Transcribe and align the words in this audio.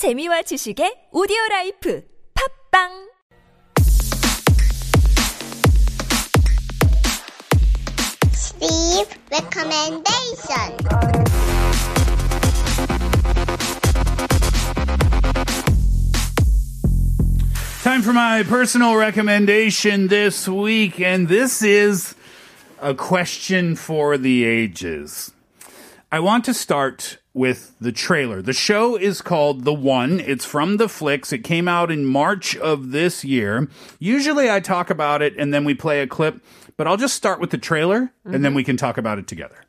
재미와 0.00 0.40
지식의 0.48 1.10
오디오 1.12 1.36
라이프 1.50 2.00
팝빵 2.72 2.88
Steve 8.32 9.12
recommendation. 9.30 10.78
Time 17.82 18.00
for 18.00 18.14
my 18.14 18.42
personal 18.44 18.96
recommendation 18.96 20.08
this 20.08 20.48
week, 20.48 20.98
and 20.98 21.28
this 21.28 21.60
is 21.60 22.14
a 22.80 22.94
question 22.94 23.76
for 23.76 24.16
the 24.16 24.46
ages. 24.46 25.30
I 26.12 26.18
want 26.18 26.44
to 26.46 26.54
start 26.54 27.18
with 27.34 27.76
the 27.80 27.92
trailer. 27.92 28.42
The 28.42 28.52
show 28.52 28.96
is 28.96 29.22
called 29.22 29.62
The 29.62 29.72
One. 29.72 30.18
It's 30.18 30.44
from 30.44 30.76
the 30.76 30.88
Flicks. 30.88 31.32
It 31.32 31.44
came 31.44 31.68
out 31.68 31.88
in 31.88 32.04
March 32.04 32.56
of 32.56 32.90
this 32.90 33.24
year. 33.24 33.68
Usually 34.00 34.50
I 34.50 34.58
talk 34.58 34.90
about 34.90 35.22
it 35.22 35.36
and 35.38 35.54
then 35.54 35.64
we 35.64 35.72
play 35.72 36.00
a 36.00 36.08
clip, 36.08 36.42
but 36.76 36.88
I'll 36.88 36.96
just 36.96 37.14
start 37.14 37.38
with 37.38 37.50
the 37.50 37.58
trailer 37.58 38.12
and 38.24 38.44
then 38.44 38.54
we 38.54 38.64
can 38.64 38.76
talk 38.76 38.98
about 38.98 39.20
it 39.20 39.28
together. 39.28 39.64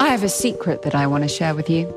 I 0.00 0.06
have 0.06 0.22
a 0.22 0.28
secret 0.28 0.82
that 0.82 0.94
I 0.94 1.08
want 1.08 1.24
to 1.24 1.28
share 1.28 1.56
with 1.56 1.68
you. 1.68 1.92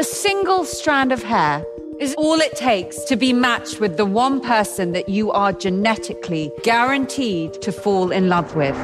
A 0.00 0.04
single 0.04 0.64
strand 0.64 1.12
of 1.12 1.22
hair 1.22 1.64
is 2.00 2.16
all 2.18 2.40
it 2.40 2.56
takes 2.56 3.04
to 3.04 3.14
be 3.14 3.32
matched 3.32 3.78
with 3.78 3.96
the 3.96 4.04
one 4.04 4.40
person 4.40 4.90
that 4.90 5.08
you 5.08 5.30
are 5.30 5.52
genetically 5.52 6.50
guaranteed 6.64 7.62
to 7.62 7.70
fall 7.70 8.10
in 8.10 8.28
love 8.28 8.56
with. 8.56 8.74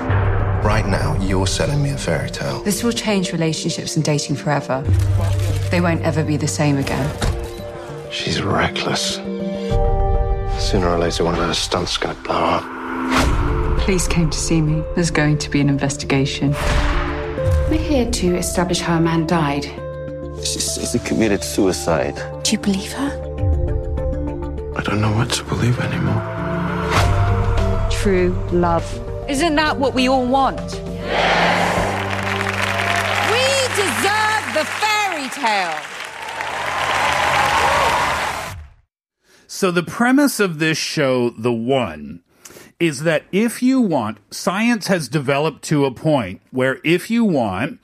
Right 0.62 0.86
now, 0.86 1.20
you're 1.20 1.48
selling 1.48 1.82
me 1.82 1.90
a 1.90 1.98
fairy 1.98 2.30
tale. 2.30 2.62
This 2.62 2.84
will 2.84 2.92
change 2.92 3.32
relationships 3.32 3.96
and 3.96 4.04
dating 4.04 4.36
forever. 4.36 4.82
They 5.72 5.80
won't 5.80 6.02
ever 6.02 6.22
be 6.22 6.36
the 6.36 6.46
same 6.46 6.78
again. 6.78 7.10
She's 8.12 8.40
reckless. 8.40 9.16
Sooner 10.64 10.88
or 10.88 10.98
later, 10.98 11.24
one 11.24 11.34
of 11.34 11.40
her 11.40 11.52
stunts 11.52 11.92
is 11.92 11.98
going 11.98 12.14
to 12.14 12.22
blow 12.22 12.36
up. 12.36 13.80
Police 13.80 14.06
came 14.06 14.30
to 14.30 14.38
see 14.38 14.60
me. 14.60 14.84
There's 14.94 15.10
going 15.10 15.38
to 15.38 15.50
be 15.50 15.60
an 15.60 15.68
investigation. 15.68 16.52
We're 17.68 17.82
here 17.82 18.08
to 18.08 18.36
establish 18.36 18.78
how 18.78 18.98
a 18.98 19.00
man 19.00 19.26
died. 19.26 19.64
She 20.44 20.60
says 20.60 20.92
he 20.92 21.00
committed 21.00 21.42
suicide. 21.42 22.14
Do 22.44 22.52
you 22.52 22.58
believe 22.58 22.92
her? 22.92 23.10
I 24.76 24.82
don't 24.82 25.00
know 25.00 25.12
what 25.12 25.30
to 25.30 25.44
believe 25.44 25.80
anymore. 25.80 26.22
True 27.90 28.30
love. 28.52 28.84
Isn't 29.32 29.54
that 29.54 29.78
what 29.78 29.94
we 29.94 30.08
all 30.10 30.26
want? 30.26 30.60
We 30.60 30.66
deserve 33.80 34.44
the 34.52 34.66
fairy 34.68 35.30
tale. 35.30 35.78
So 39.46 39.70
the 39.70 39.82
premise 39.82 40.38
of 40.38 40.58
this 40.58 40.76
show, 40.76 41.30
The 41.30 41.50
One, 41.50 42.22
is 42.78 43.04
that 43.04 43.22
if 43.32 43.62
you 43.62 43.80
want, 43.80 44.18
science 44.30 44.88
has 44.88 45.08
developed 45.08 45.62
to 45.62 45.86
a 45.86 45.90
point 45.90 46.42
where 46.50 46.78
if 46.84 47.10
you 47.10 47.24
want, 47.24 47.80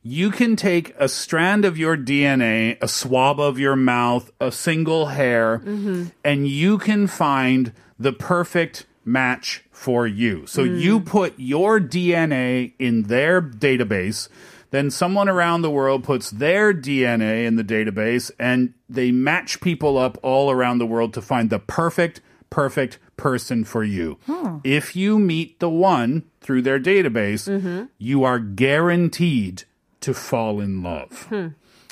you 0.00 0.30
can 0.30 0.54
take 0.54 0.94
a 0.96 1.08
strand 1.08 1.64
of 1.64 1.76
your 1.76 1.96
DNA, 1.96 2.80
a 2.80 2.86
swab 2.86 3.40
of 3.40 3.58
your 3.58 3.74
mouth, 3.74 4.30
a 4.40 4.52
single 4.52 5.06
hair, 5.06 5.58
mm-hmm. 5.58 6.04
and 6.24 6.46
you 6.46 6.78
can 6.78 7.08
find 7.08 7.72
the 7.98 8.12
perfect 8.12 8.86
match 9.04 9.64
for 9.70 10.06
you. 10.06 10.46
So 10.46 10.64
hmm. 10.64 10.76
you 10.76 11.00
put 11.00 11.34
your 11.36 11.80
DNA 11.80 12.72
in 12.78 13.04
their 13.04 13.42
database, 13.42 14.28
then 14.70 14.90
someone 14.90 15.28
around 15.28 15.62
the 15.62 15.70
world 15.70 16.04
puts 16.04 16.30
their 16.30 16.72
DNA 16.74 17.46
in 17.46 17.56
the 17.56 17.64
database, 17.64 18.30
and 18.38 18.74
they 18.88 19.12
match 19.12 19.60
people 19.60 19.96
up 19.98 20.18
all 20.22 20.50
around 20.50 20.78
the 20.78 20.86
world 20.86 21.14
to 21.14 21.22
find 21.22 21.50
the 21.50 21.58
perfect, 21.58 22.20
perfect 22.50 22.98
person 23.16 23.64
for 23.64 23.84
you. 23.84 24.18
If 24.64 24.96
you 24.96 25.18
meet 25.18 25.60
the 25.60 25.70
one 25.70 26.24
through 26.40 26.62
their 26.62 26.80
database, 26.80 27.48
mm-hmm. 27.48 27.84
you 27.98 28.24
are 28.24 28.38
guaranteed 28.38 29.64
to 30.00 30.12
fall 30.12 30.60
in 30.60 30.82
love. 30.82 31.26
Hmm. 31.28 31.48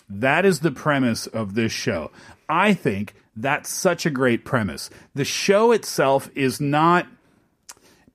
That 0.08 0.44
is 0.44 0.60
the 0.60 0.72
premise 0.72 1.26
of 1.26 1.54
this 1.54 1.72
show. 1.72 2.10
I 2.48 2.74
think 2.74 3.14
that's 3.36 3.70
such 3.70 4.06
a 4.06 4.10
great 4.10 4.44
premise. 4.44 4.90
The 5.14 5.24
show 5.24 5.72
itself 5.72 6.30
is 6.34 6.60
not 6.60 7.06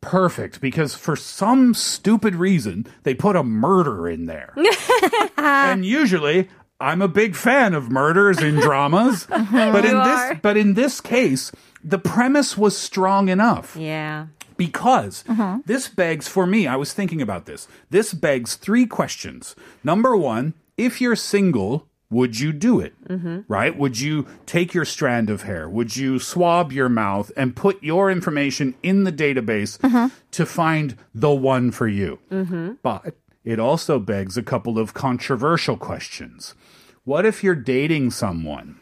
perfect 0.02 0.62
because 0.62 0.94
for 0.94 1.16
some 1.16 1.74
stupid 1.74 2.36
reason 2.36 2.86
they 3.04 3.14
put 3.14 3.36
a 3.36 3.44
murder 3.44 4.08
in 4.08 4.26
there. 4.28 4.54
and 5.38 5.84
usually 5.86 6.50
I'm 6.80 7.02
a 7.02 7.08
big 7.08 7.36
fan 7.36 7.74
of 7.74 7.90
murders 7.90 8.40
in 8.42 8.56
dramas, 8.56 9.26
but 9.30 9.86
in 9.86 9.98
this 10.04 10.38
but 10.42 10.56
in 10.58 10.76
this 10.76 11.02
case 11.02 11.52
the 11.84 11.98
premise 11.98 12.58
was 12.58 12.78
strong 12.78 13.30
enough 13.30 13.76
Yeah. 13.76 14.28
because 14.58 15.24
mm-hmm. 15.28 15.62
this 15.66 15.88
begs 15.88 16.28
for 16.28 16.46
me 16.46 16.68
i 16.68 16.76
was 16.76 16.92
thinking 16.92 17.22
about 17.22 17.46
this 17.46 17.68
this 17.92 18.14
begs 18.14 18.56
three 18.56 18.86
questions 18.86 19.56
number 19.84 20.18
one 20.18 20.54
if 20.76 21.00
you're 21.00 21.16
single 21.16 21.87
would 22.10 22.40
you 22.40 22.54
do 22.54 22.80
it? 22.80 22.94
Mm-hmm. 23.08 23.42
Right? 23.48 23.78
Would 23.78 24.00
you 24.00 24.28
take 24.46 24.74
your 24.74 24.86
strand 24.86 25.30
of 25.30 25.44
hair? 25.44 25.70
Would 25.70 25.98
you 25.98 26.20
swab 26.20 26.72
your 26.72 26.90
mouth 26.90 27.32
and 27.36 27.56
put 27.56 27.84
your 27.84 28.10
information 28.10 28.76
in 28.82 29.04
the 29.04 29.12
database 29.12 29.78
mm-hmm. 29.80 30.08
to 30.32 30.46
find 30.46 30.98
the 31.14 31.32
one 31.32 31.72
for 31.72 31.88
you? 31.88 32.20
Mm-hmm. 32.32 32.74
But 32.82 33.16
it 33.44 33.60
also 33.60 34.00
begs 34.00 34.38
a 34.38 34.44
couple 34.44 34.80
of 34.80 34.94
controversial 34.94 35.78
questions. 35.78 36.56
What 37.04 37.26
if 37.26 37.44
you're 37.44 37.56
dating 37.56 38.12
someone? 38.12 38.80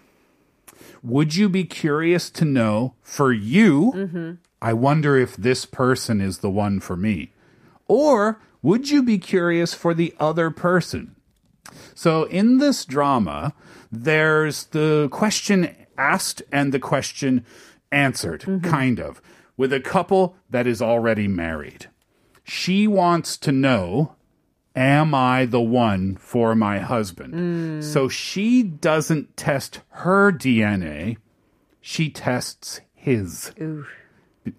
Would 1.04 1.36
you 1.36 1.50
be 1.50 1.64
curious 1.66 2.32
to 2.32 2.46
know 2.46 2.96
for 3.04 3.32
you, 3.32 4.38
I 4.60 4.74
wonder 4.74 5.16
if 5.16 5.36
this 5.36 5.66
person 5.66 6.20
is 6.20 6.40
the 6.40 6.50
one 6.50 6.80
for 6.80 6.98
me? 6.98 7.32
Or 7.88 8.42
would 8.64 8.90
you 8.90 9.04
be 9.04 9.20
curious 9.20 9.76
for 9.76 9.94
the 9.94 10.16
other 10.20 10.50
person? 10.50 11.15
So 11.94 12.24
in 12.26 12.58
this 12.58 12.86
drama, 12.86 13.54
there's 13.92 14.66
the 14.66 15.10
question 15.12 15.76
asked 15.98 16.42
and 16.52 16.74
the 16.74 16.80
question 16.80 17.46
answered, 17.92 18.42
mm-hmm. 18.42 18.70
kind 18.70 19.00
of, 19.00 19.22
with 19.58 19.72
a 19.72 19.80
couple 19.80 20.36
that 20.50 20.68
is 20.68 20.82
already 20.82 21.28
married. 21.28 21.88
She 22.44 22.88
wants 22.88 23.38
to 23.38 23.52
know 23.52 24.16
am 24.76 25.16
I 25.16 25.46
the 25.46 25.62
one 25.62 26.18
for 26.18 26.54
my 26.54 26.80
husband? 26.80 27.34
Mm. 27.34 27.84
So 27.84 28.10
she 28.10 28.62
doesn't 28.62 29.38
test 29.38 29.80
her 29.90 30.32
DNA, 30.32 31.18
she 31.80 32.10
tests 32.10 32.82
his. 32.94 33.52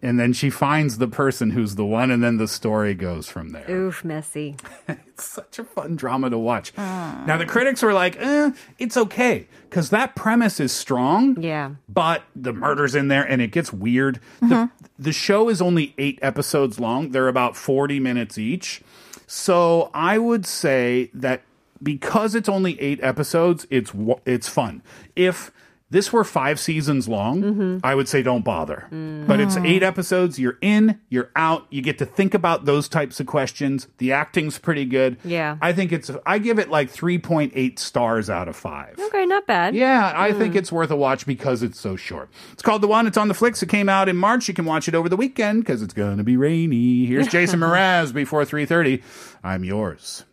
And 0.02 0.18
then 0.18 0.32
she 0.32 0.50
finds 0.50 0.98
the 0.98 1.06
person 1.06 1.50
who's 1.50 1.76
the 1.76 1.84
one, 1.84 2.10
and 2.10 2.22
then 2.22 2.38
the 2.38 2.48
story 2.48 2.92
goes 2.94 3.28
from 3.28 3.50
there. 3.50 3.70
Oof, 3.70 4.04
messy. 4.04 4.56
It's 5.16 5.24
such 5.24 5.58
a 5.58 5.64
fun 5.64 5.96
drama 5.96 6.28
to 6.28 6.36
watch. 6.36 6.76
Now, 6.76 7.38
the 7.38 7.46
critics 7.46 7.80
were 7.82 7.94
like, 7.94 8.16
eh, 8.20 8.50
it's 8.78 8.98
okay, 8.98 9.48
because 9.70 9.88
that 9.88 10.14
premise 10.14 10.60
is 10.60 10.72
strong 10.72 11.40
Yeah. 11.40 11.70
but 11.88 12.22
the 12.34 12.52
murder's 12.52 12.94
in 12.94 13.08
there 13.08 13.22
and 13.24 13.40
it 13.40 13.50
gets 13.50 13.72
weird. 13.72 14.20
The, 14.42 14.68
the 14.98 15.12
show 15.12 15.48
is 15.48 15.62
only 15.62 15.94
eight 15.96 16.18
episodes 16.20 16.78
long, 16.78 17.12
they're 17.12 17.28
about 17.28 17.56
40 17.56 17.98
minutes 17.98 18.36
each. 18.36 18.82
So 19.26 19.90
I 19.94 20.18
would 20.18 20.44
say 20.44 21.10
that 21.14 21.40
because 21.82 22.34
it's 22.34 22.48
only 22.48 22.78
eight 22.80 23.00
episodes, 23.02 23.66
it's 23.70 23.92
it's 24.26 24.48
fun. 24.48 24.82
If 25.14 25.50
this 25.88 26.12
were 26.12 26.24
five 26.24 26.58
seasons 26.58 27.08
long, 27.08 27.42
mm-hmm. 27.42 27.78
I 27.84 27.94
would 27.94 28.08
say 28.08 28.22
don't 28.22 28.44
bother. 28.44 28.88
But 28.90 29.38
it's 29.40 29.56
eight 29.56 29.62
mm-hmm. 29.62 29.84
episodes. 29.84 30.38
You're 30.38 30.58
in, 30.60 31.00
you're 31.10 31.30
out. 31.36 31.66
You 31.70 31.80
get 31.80 31.98
to 31.98 32.06
think 32.06 32.34
about 32.34 32.64
those 32.64 32.88
types 32.88 33.20
of 33.20 33.26
questions. 33.26 33.86
The 33.98 34.12
acting's 34.12 34.58
pretty 34.58 34.84
good. 34.84 35.18
Yeah. 35.24 35.58
I 35.60 35.72
think 35.72 35.92
it's. 35.92 36.10
I 36.26 36.38
give 36.38 36.58
it 36.58 36.70
like 36.70 36.90
three 36.90 37.18
point 37.18 37.52
eight 37.54 37.78
stars 37.78 38.28
out 38.28 38.48
of 38.48 38.56
five. 38.56 38.98
Okay, 38.98 39.26
not 39.26 39.46
bad. 39.46 39.76
Yeah, 39.76 40.12
I 40.14 40.32
think 40.32 40.54
mm. 40.54 40.58
it's 40.58 40.72
worth 40.72 40.90
a 40.90 40.96
watch 40.96 41.24
because 41.24 41.62
it's 41.62 41.78
so 41.78 41.94
short. 41.94 42.30
It's 42.52 42.62
called 42.62 42.82
The 42.82 42.88
One. 42.88 43.06
It's 43.06 43.16
on 43.16 43.28
the 43.28 43.34
Flicks. 43.34 43.62
It 43.62 43.68
came 43.68 43.88
out 43.88 44.08
in 44.08 44.16
March. 44.16 44.48
You 44.48 44.54
can 44.54 44.64
watch 44.64 44.88
it 44.88 44.94
over 44.94 45.08
the 45.08 45.16
weekend 45.16 45.62
because 45.62 45.82
it's 45.82 45.94
going 45.94 46.18
to 46.18 46.24
be 46.24 46.36
rainy. 46.36 47.06
Here's 47.06 47.28
Jason 47.36 47.60
Mraz 47.60 48.12
before 48.12 48.42
3.30. 48.42 49.02
I'm 49.44 49.62
yours. 49.62 50.24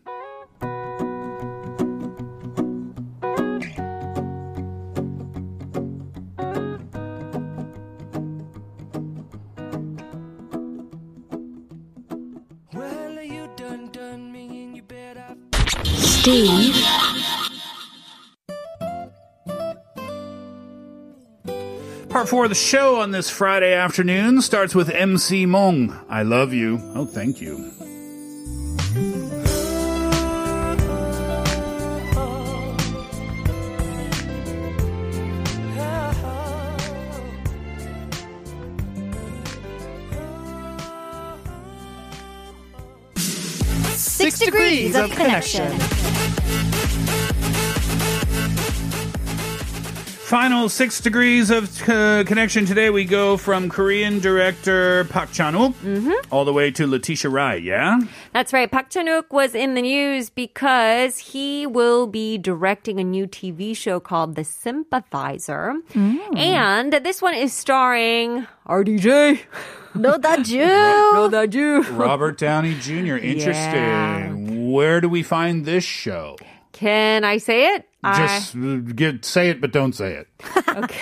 Steve. 16.24 16.74
Part 22.08 22.30
four 22.30 22.46
of 22.46 22.50
the 22.50 22.56
show 22.56 23.02
on 23.02 23.12
this 23.12 23.30
Friday 23.30 23.74
afternoon 23.74 24.42
starts 24.42 24.74
with 24.74 24.90
MC 24.90 25.46
Mong. 25.46 26.02
I 26.08 26.24
love 26.24 26.54
you. 26.54 26.80
Oh, 26.96 27.06
thank 27.06 27.42
you. 27.42 27.72
Six 43.98 44.40
degrees 44.40 44.96
of 44.96 45.12
connection. 45.12 45.93
Final 50.34 50.68
six 50.68 51.00
degrees 51.00 51.52
of 51.52 51.88
uh, 51.88 52.24
connection 52.24 52.66
today. 52.66 52.90
We 52.90 53.06
go 53.06 53.38
from 53.38 53.70
Korean 53.70 54.18
director 54.18 55.04
Park 55.12 55.32
Chan-wook 55.32 55.76
all 56.32 56.44
the 56.44 56.52
way 56.52 56.72
to 56.72 56.88
Letitia 56.88 57.30
Wright. 57.30 57.62
Yeah, 57.62 58.00
That's 58.32 58.52
right. 58.52 58.70
Park 58.72 58.90
Chan-wook 58.90 59.30
was 59.30 59.54
in 59.54 59.76
the 59.76 59.84
news 59.84 60.32
because 60.32 61.20
he 61.20 61.68
will 61.68 62.08
be 62.08 62.40
directing 62.40 63.00
a 63.00 63.04
new 63.04 63.28
TV 63.28 63.78
show 63.78 64.00
called 64.00 64.34
The 64.34 64.44
Sympathizer. 64.44 65.76
And 66.36 66.92
this 66.92 67.22
one 67.22 67.36
is 67.36 67.54
starring 67.54 68.48
RDJ. 68.68 69.40
No, 69.94 70.18
that 70.18 70.48
you. 70.48 70.66
No, 70.66 71.28
that 71.28 71.54
you. 71.54 71.84
Robert 71.92 72.40
Downey 72.40 72.74
Jr. 72.80 73.18
Interesting. 73.18 74.72
Where 74.72 75.00
do 75.00 75.10
we 75.10 75.22
find 75.22 75.64
this 75.64 75.84
show? 75.84 76.38
Can 76.72 77.24
I 77.24 77.38
say 77.38 77.76
it? 77.76 77.88
Just 78.04 78.56
uh, 78.56 78.76
get, 78.78 79.24
say 79.26 79.50
it, 79.50 79.62
but 79.62 79.72
don't 79.72 79.94
say 79.94 80.14
it. 80.14 80.28
Okay. 80.74 80.98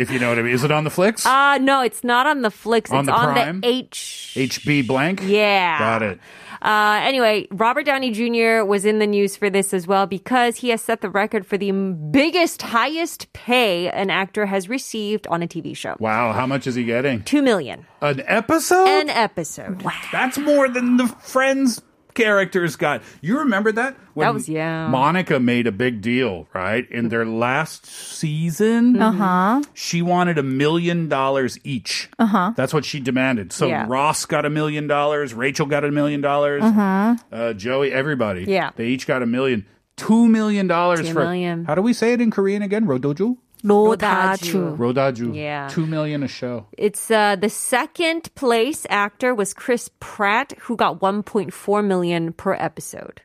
if 0.00 0.10
you 0.10 0.18
know 0.18 0.30
what 0.30 0.38
I 0.38 0.42
mean. 0.42 0.54
Is 0.54 0.64
it 0.64 0.70
on 0.70 0.84
the 0.84 0.90
flicks? 0.90 1.26
I, 1.26 1.56
uh, 1.56 1.58
no, 1.58 1.82
it's 1.82 2.02
not 2.02 2.26
on 2.26 2.40
the 2.40 2.50
flicks. 2.50 2.90
On 2.90 3.00
it's 3.00 3.06
the 3.08 3.12
on 3.12 3.34
Prime? 3.34 3.60
the 3.60 3.68
H. 3.68 4.32
HB 4.34 4.86
blank? 4.86 5.20
Yeah. 5.22 5.78
Got 5.78 6.02
it. 6.02 6.18
Uh, 6.62 6.98
anyway, 7.02 7.46
Robert 7.50 7.84
Downey 7.84 8.10
Jr. 8.10 8.64
was 8.64 8.86
in 8.86 8.98
the 8.98 9.06
news 9.06 9.36
for 9.36 9.50
this 9.50 9.74
as 9.74 9.86
well 9.86 10.06
because 10.06 10.56
he 10.56 10.70
has 10.70 10.80
set 10.80 11.02
the 11.02 11.10
record 11.10 11.46
for 11.46 11.58
the 11.58 11.70
biggest, 11.70 12.62
highest 12.62 13.30
pay 13.34 13.90
an 13.90 14.08
actor 14.08 14.46
has 14.46 14.66
received 14.68 15.26
on 15.26 15.42
a 15.42 15.46
TV 15.46 15.76
show. 15.76 15.94
Wow, 16.00 16.32
how 16.32 16.46
much 16.46 16.66
is 16.66 16.74
he 16.74 16.84
getting? 16.84 17.22
Two 17.24 17.42
million 17.42 17.86
An 18.00 18.22
episode? 18.26 18.88
an 18.88 19.10
episode. 19.10 19.82
Wow. 19.82 19.92
That's 20.10 20.38
more 20.38 20.68
than 20.70 20.96
the 20.96 21.06
Friends 21.06 21.82
characters 22.16 22.74
got. 22.74 23.02
You 23.20 23.38
remember 23.38 23.70
that? 23.72 23.96
When 24.14 24.26
That 24.26 24.34
was- 24.34 24.48
yeah. 24.48 24.88
Monica 24.88 25.38
made 25.38 25.68
a 25.68 25.72
big 25.72 26.00
deal, 26.00 26.48
right? 26.52 26.90
In 26.90 27.08
their 27.10 27.24
last 27.24 27.86
season, 27.86 29.00
Uh 29.00 29.12
huh. 29.12 29.62
she 29.74 30.02
wanted 30.02 30.38
a 30.38 30.42
million 30.42 31.08
dollars 31.08 31.58
each. 31.62 32.08
Uh 32.18 32.26
huh. 32.26 32.52
That's 32.56 32.74
what 32.74 32.84
she 32.84 32.98
demanded. 32.98 33.52
So 33.52 33.68
Yeah. 33.68 33.86
Ross 33.88 34.26
got 34.26 34.44
a 34.44 34.50
million 34.50 34.86
dollars, 34.88 35.34
Rachel 35.34 35.66
got 35.66 35.84
a 35.84 35.90
million 35.92 36.20
dollars, 36.20 36.62
uh, 36.64 37.52
Joey, 37.54 37.92
everybody. 37.92 38.44
Yeah. 38.48 38.70
They 38.74 38.86
each 38.88 39.06
got 39.06 39.22
a 39.22 39.26
million. 39.26 39.64
Two 39.96 40.28
million 40.28 40.66
dollars 40.66 41.08
for 41.08 41.20
million. 41.20 41.64
how 41.64 41.74
do 41.74 41.80
we 41.80 41.92
say 41.94 42.12
it 42.12 42.20
in 42.20 42.30
Korean 42.30 42.60
again? 42.62 42.84
Rodoju? 42.86 43.38
Rodaju. 43.74 44.76
Rodaju. 44.76 45.34
Yeah. 45.34 45.68
Two 45.68 45.86
million 45.86 46.22
a 46.22 46.28
show. 46.28 46.66
It's 46.76 47.10
uh, 47.10 47.36
the 47.36 47.50
second 47.50 48.34
place 48.34 48.86
actor 48.88 49.34
was 49.34 49.52
Chris 49.52 49.90
Pratt, 50.00 50.52
who 50.60 50.76
got 50.76 51.00
1.4 51.00 51.84
million 51.84 52.32
per 52.32 52.54
episode. 52.54 53.22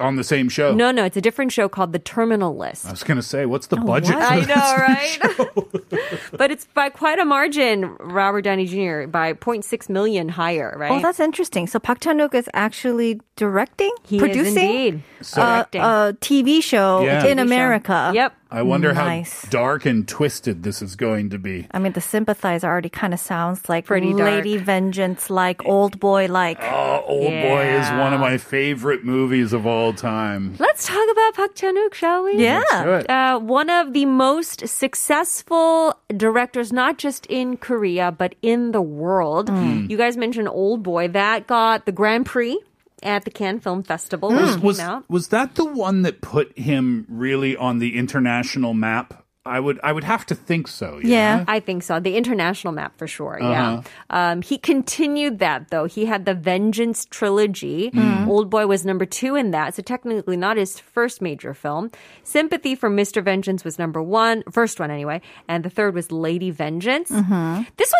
On 0.00 0.16
the 0.16 0.24
same 0.24 0.48
show? 0.48 0.74
No, 0.74 0.92
no, 0.92 1.04
it's 1.04 1.16
a 1.16 1.20
different 1.20 1.52
show 1.52 1.68
called 1.68 1.92
The 1.92 1.98
Terminal 1.98 2.56
List. 2.56 2.86
I 2.86 2.90
was 2.92 3.02
going 3.02 3.16
to 3.16 3.22
say, 3.22 3.46
what's 3.46 3.66
the 3.66 3.80
oh, 3.80 3.84
budget? 3.84 4.14
What? 4.14 4.24
I 4.24 4.40
know, 4.40 4.76
right? 4.78 6.28
but 6.32 6.50
it's 6.50 6.66
by 6.66 6.88
quite 6.88 7.18
a 7.18 7.24
margin, 7.24 7.96
Robert 7.98 8.42
Downey 8.42 8.66
Jr. 8.66 9.08
by 9.08 9.32
0.6 9.32 9.88
million 9.88 10.28
higher, 10.28 10.74
right? 10.76 10.92
Oh, 10.92 11.00
that's 11.00 11.18
interesting. 11.18 11.66
So 11.66 11.80
Park 11.80 12.00
Chan 12.00 12.16
Wook 12.18 12.34
is 12.34 12.48
actually 12.54 13.20
directing, 13.34 13.92
he 14.04 14.18
producing, 14.18 15.02
so, 15.20 15.42
uh, 15.42 15.64
a 15.74 16.16
TV 16.20 16.62
show 16.62 17.04
yeah. 17.04 17.26
in 17.26 17.38
TV 17.38 17.42
America. 17.42 18.10
Show. 18.10 18.14
Yep. 18.14 18.34
I 18.50 18.62
wonder 18.62 18.92
Nice. 18.94 19.44
how 19.44 19.50
dark 19.50 19.84
and 19.84 20.08
twisted 20.08 20.62
this 20.62 20.80
is 20.80 20.96
going 20.96 21.28
to 21.30 21.38
be. 21.38 21.66
I 21.70 21.78
mean, 21.78 21.92
the 21.92 22.00
sympathizer 22.00 22.66
already 22.66 22.88
kind 22.88 23.12
of 23.12 23.20
sounds 23.20 23.68
like 23.68 23.84
Pretty 23.84 24.12
dark. 24.14 24.20
Lady 24.20 24.56
Vengeance, 24.56 25.28
like 25.28 25.64
Old 25.66 26.00
Boy, 26.00 26.26
like. 26.28 26.58
Oh, 26.62 27.04
Old 27.06 27.28
Boy 27.30 27.66
is 27.78 27.88
one 27.90 28.14
of 28.14 28.20
my 28.20 28.38
favorite 28.38 29.04
movies 29.04 29.52
of 29.52 29.66
all 29.66 29.92
time. 29.92 30.54
Let's 30.58 30.86
talk 30.86 31.06
about 31.12 31.34
Park 31.34 31.54
Chan-wook, 31.56 31.92
shall 31.92 32.24
we? 32.24 32.38
Yeah. 32.42 32.62
Do 32.84 32.90
it. 32.94 33.10
Uh, 33.10 33.38
one 33.38 33.68
of 33.68 33.92
the 33.92 34.06
most 34.06 34.66
successful 34.66 35.98
directors, 36.16 36.72
not 36.72 36.98
just 36.98 37.26
in 37.26 37.56
Korea, 37.56 38.10
but 38.12 38.34
in 38.42 38.72
the 38.72 38.82
world. 38.82 39.48
Hmm. 39.50 39.86
You 39.90 39.96
guys 39.96 40.16
mentioned 40.16 40.48
Old 40.48 40.82
Boy. 40.82 41.08
That 41.08 41.46
got 41.46 41.84
the 41.86 41.92
Grand 41.92 42.24
Prix 42.26 42.58
at 43.02 43.24
the 43.24 43.30
Cannes 43.30 43.60
Film 43.60 43.82
Festival. 43.82 44.30
came 44.30 44.60
Was 44.60 44.80
out. 44.80 45.04
was 45.08 45.28
that 45.28 45.54
the 45.54 45.64
one 45.64 46.02
that 46.02 46.20
put 46.20 46.56
him 46.58 47.06
really 47.08 47.56
on 47.56 47.78
the 47.78 47.96
international 47.96 48.74
map? 48.74 49.24
I 49.46 49.60
would 49.60 49.80
I 49.82 49.92
would 49.92 50.04
have 50.04 50.26
to 50.26 50.34
think 50.34 50.68
so. 50.68 51.00
Yeah. 51.02 51.44
I 51.48 51.58
think 51.60 51.82
so. 51.82 51.98
The 52.00 52.16
international 52.18 52.74
map 52.74 52.98
for 52.98 53.06
sure. 53.06 53.42
Uh-huh. 53.42 53.50
Yeah. 53.50 53.82
Um, 54.10 54.42
he 54.42 54.58
continued 54.58 55.38
that 55.38 55.70
though. 55.70 55.86
He 55.86 56.04
had 56.04 56.26
the 56.26 56.34
Vengeance 56.34 57.06
trilogy. 57.06 57.90
Old 58.28 58.50
Boy 58.50 58.66
was 58.66 58.84
number 58.84 59.06
two 59.06 59.36
in 59.36 59.52
that, 59.52 59.74
so 59.74 59.80
technically 59.82 60.36
not 60.36 60.58
his 60.58 60.78
first 60.78 61.22
major 61.22 61.54
film. 61.54 61.90
Sympathy 62.24 62.74
for 62.74 62.90
Mr. 62.90 63.24
Vengeance 63.24 63.64
was 63.64 63.78
number 63.78 64.02
one, 64.02 64.42
first 64.52 64.78
one 64.78 64.90
anyway, 64.90 65.22
and 65.48 65.64
the 65.64 65.70
third 65.70 65.94
was 65.94 66.12
Lady 66.12 66.50
Vengeance. 66.50 67.08
This 67.08 67.22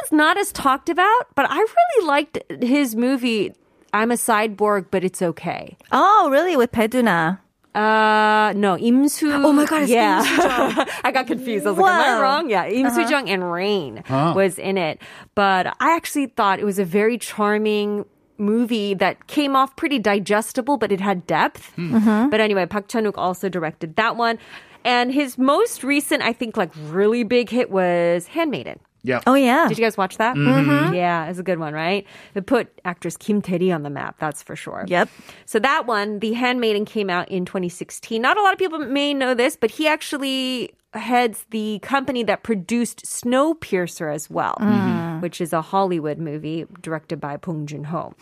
one's 0.03 0.13
not 0.13 0.37
as 0.37 0.53
talked 0.53 0.91
about, 0.91 1.35
but 1.35 1.47
I 1.49 1.57
really 1.57 2.07
liked 2.07 2.39
his 2.61 2.95
movie. 2.95 3.55
I'm 3.93 4.11
a 4.11 4.15
cyborg, 4.15 4.87
but 4.91 5.05
it's 5.05 5.23
okay. 5.23 5.77
Oh, 5.93 6.29
really? 6.31 6.57
With 6.57 6.73
Bae 6.73 6.89
Doona. 6.89 7.41
Uh, 7.75 8.53
no, 8.57 8.77
Imsu. 8.77 9.45
Oh 9.45 9.53
my 9.53 9.65
God, 9.65 9.83
it's 9.83 9.91
yeah. 9.91 10.21
I 11.05 11.13
got 11.13 11.27
confused. 11.27 11.67
I 11.67 11.71
was 11.71 11.79
like, 11.79 11.93
am 11.93 12.19
I 12.19 12.21
wrong? 12.21 12.51
Yeah, 12.51 12.67
Im 12.67 12.91
Soo 12.91 13.03
uh-huh. 13.03 13.11
Jung 13.11 13.31
and 13.31 13.53
Rain 13.53 14.03
was 14.09 14.59
in 14.59 14.77
it. 14.79 15.01
But 15.35 15.69
I 15.81 15.95
actually 15.95 16.27
thought 16.27 16.59
it 16.59 16.65
was 16.65 16.79
a 16.79 16.85
very 16.85 17.19
charming 17.19 18.05
movie 18.39 18.95
that 18.95 19.27
came 19.27 19.55
off 19.55 19.77
pretty 19.77 19.99
digestible, 19.99 20.77
but 20.77 20.91
it 20.91 21.01
had 21.01 21.27
depth. 21.27 21.73
Hmm. 21.75 21.97
Mm-hmm. 21.97 22.31
But 22.31 22.41
anyway, 22.41 22.67
Park 22.67 22.89
Chan-wook 22.89 23.17
also 23.17 23.49
directed 23.49 23.97
that 23.97 24.17
one. 24.17 24.39
And 24.85 25.13
his 25.13 25.37
most 25.37 25.85
recent, 25.85 26.23
I 26.23 26.33
think, 26.33 26.57
like 26.57 26.71
really 26.87 27.23
big 27.23 27.51
hit 27.51 27.71
was 27.71 28.29
Handmaiden. 28.29 28.81
Yeah. 29.09 29.21
Oh, 29.27 29.35
yeah. 29.35 29.67
Did 29.69 29.79
you 29.79 29.85
guys 29.85 29.97
watch 29.97 30.19
that? 30.19 30.37
Mm-hmm. 30.37 30.95
Yeah, 30.95 31.31
it's 31.31 31.39
a 31.39 31.43
good 31.43 31.59
one, 31.59 31.73
right? 31.73 32.07
It 32.35 32.47
put 32.47 32.69
actress 32.85 33.17
Kim 33.17 33.41
Tae-ri 33.41 33.73
on 33.73 33.83
the 33.83 33.91
map, 33.91 34.17
that's 34.19 34.43
for 34.43 34.55
sure. 34.55 34.85
Yep. 34.87 35.09
So 35.47 35.59
that 35.61 35.87
one, 35.87 36.19
The 36.19 36.35
Handmaiden, 36.35 36.85
came 36.85 37.09
out 37.09 37.31
in 37.31 37.47
2016. 37.47 38.21
Not 38.21 38.37
a 38.37 38.43
lot 38.43 38.53
of 38.53 38.59
people 38.59 38.79
may 38.79 39.15
know 39.15 39.33
this, 39.33 39.57
but 39.57 39.71
he 39.71 39.89
actually 39.89 40.75
heads 40.95 41.45
the 41.51 41.79
company 41.81 42.23
that 42.25 42.43
produced 42.43 43.05
Snowpiercer 43.05 44.13
as 44.13 44.31
well, 44.31 44.57
mm-hmm. 44.61 44.73
Mm-hmm. 44.73 45.21
which 45.21 45.41
is 45.41 45.53
a 45.53 45.61
Hollywood 45.61 46.19
movie 46.19 46.67
directed 46.81 47.21
by 47.21 47.37
Bong 47.37 47.67
Joon-ho. 47.67 48.15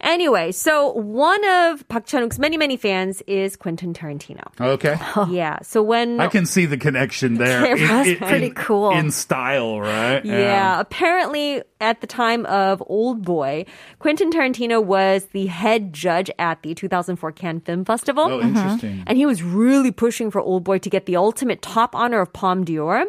Anyway, 0.00 0.52
so 0.52 0.92
one 0.92 1.44
of 1.48 1.86
Park 1.88 2.06
Chan-wook's 2.06 2.38
many, 2.38 2.56
many 2.56 2.76
fans 2.76 3.22
is 3.26 3.56
Quentin 3.56 3.92
Tarantino. 3.94 4.42
Okay. 4.60 4.96
Yeah. 5.28 5.58
So 5.62 5.82
when 5.82 6.20
I 6.20 6.28
can 6.28 6.46
see 6.46 6.64
the 6.66 6.76
connection 6.76 7.34
there. 7.38 7.72
Okay, 7.74 7.86
that's 7.86 8.18
pretty 8.18 8.50
cool. 8.50 8.90
In 8.92 9.10
style, 9.10 9.80
right? 9.80 10.24
Yeah. 10.24 10.80
apparently 10.80 11.62
at 11.80 12.00
the 12.00 12.06
time 12.06 12.46
of 12.46 12.82
Old 12.86 13.24
Boy, 13.24 13.66
Quentin 13.98 14.30
Tarantino 14.30 14.82
was 14.82 15.26
the 15.32 15.46
head 15.46 15.92
judge 15.92 16.30
at 16.38 16.62
the 16.62 16.74
2004 16.74 17.32
Cannes 17.32 17.60
Film 17.60 17.84
Festival. 17.84 18.24
Oh, 18.24 18.40
interesting. 18.40 19.02
And 19.06 19.18
he 19.18 19.26
was 19.26 19.42
really 19.42 19.90
pushing 19.90 20.30
for 20.30 20.40
Old 20.40 20.64
Boy 20.64 20.78
to 20.78 20.90
get 20.90 21.06
the 21.06 21.16
ultimate 21.16 21.62
top 21.62 21.94
honor 21.94 22.07
of 22.14 22.32
Palme 22.32 22.64
d'Or. 22.64 23.04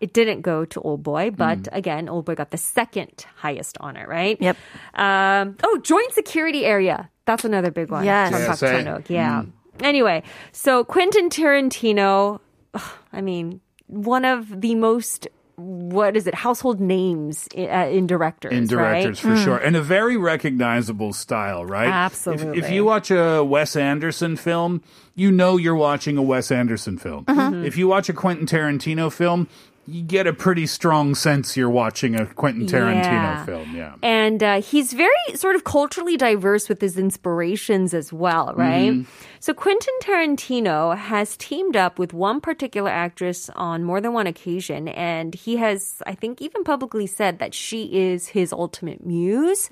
It 0.00 0.12
didn't 0.12 0.42
go 0.42 0.64
to 0.66 0.80
Old 0.80 1.02
Boy, 1.02 1.30
but 1.30 1.58
Mm. 1.58 1.68
again, 1.72 2.08
Old 2.08 2.24
Boy 2.24 2.34
got 2.34 2.50
the 2.50 2.56
second 2.58 3.26
highest 3.36 3.76
honor, 3.80 4.06
right? 4.08 4.36
Yep. 4.40 4.56
Um, 4.94 5.56
oh, 5.64 5.78
joint 5.82 6.12
security 6.12 6.64
area. 6.64 7.10
That's 7.26 7.44
another 7.44 7.70
big 7.70 7.90
one. 7.90 8.04
Yes. 8.04 8.30
from 8.30 8.46
Park 8.46 8.58
JSA. 8.58 8.70
Chan-wook. 8.84 9.08
Yeah. 9.10 9.42
Anyway, 9.82 10.22
so 10.52 10.82
Quentin 10.84 11.28
Tarantino, 11.30 12.40
ugh, 12.74 12.90
I 13.12 13.20
mean, 13.20 13.60
one 13.86 14.24
of 14.24 14.60
the 14.60 14.74
most 14.74 15.28
what 15.58 16.16
is 16.16 16.26
it 16.28 16.34
household 16.34 16.80
names 16.80 17.48
in, 17.52 17.68
uh, 17.68 17.86
in 17.86 18.06
directors 18.06 18.52
in 18.52 18.66
directors 18.68 19.24
right? 19.24 19.36
for 19.36 19.42
sure, 19.42 19.56
and 19.56 19.74
a 19.76 19.82
very 19.82 20.16
recognizable 20.16 21.12
style, 21.12 21.64
right? 21.66 21.88
If- 22.34 22.42
If, 22.54 22.70
you 22.70 22.84
watch 22.84 23.10
a 23.10 23.42
Wes 23.44 23.74
Anderson 23.74 24.36
film, 24.36 24.82
you 25.16 25.32
know 25.32 25.56
you're 25.56 25.74
watching 25.74 26.16
a 26.16 26.22
Wes 26.22 26.52
Anderson 26.52 26.96
film. 26.96 27.24
If 27.64 27.76
you 27.76 27.88
watch 27.88 28.08
a 28.08 28.12
Quentin 28.12 28.46
Tarantino 28.46 29.12
film, 29.12 29.48
you 29.88 30.02
get 30.02 30.26
a 30.26 30.32
pretty 30.32 30.66
strong 30.66 31.14
sense 31.14 31.56
you're 31.56 31.70
watching 31.70 32.14
a 32.14 32.26
Quentin 32.26 32.66
Tarantino 32.66 33.02
Yeah. 33.04 33.44
film. 33.44 33.74
Yeah. 33.74 33.94
And 34.02 34.42
uh, 34.42 34.60
he's 34.60 34.92
very 34.92 35.12
sort 35.34 35.54
of 35.56 35.64
culturally 35.64 36.16
diverse 36.16 36.68
with 36.68 36.80
his 36.80 36.98
inspirations 36.98 37.94
as 37.94 38.12
well, 38.12 38.52
right? 38.54 38.92
Mm-hmm. 38.92 39.10
So 39.40 39.54
Quentin 39.54 39.94
Tarantino 40.02 40.96
has 40.96 41.36
teamed 41.36 41.76
up 41.76 41.98
with 41.98 42.12
one 42.12 42.40
particular 42.40 42.90
actress 42.90 43.48
on 43.56 43.84
more 43.84 44.00
than 44.00 44.12
one 44.12 44.26
occasion, 44.26 44.88
and 44.88 45.34
he 45.34 45.56
has, 45.56 46.02
I 46.06 46.14
think, 46.14 46.42
even 46.42 46.64
publicly 46.64 47.06
said 47.06 47.38
that 47.38 47.54
she 47.54 47.84
is 47.98 48.28
his 48.28 48.52
ultimate 48.52 49.06
muse. 49.06 49.68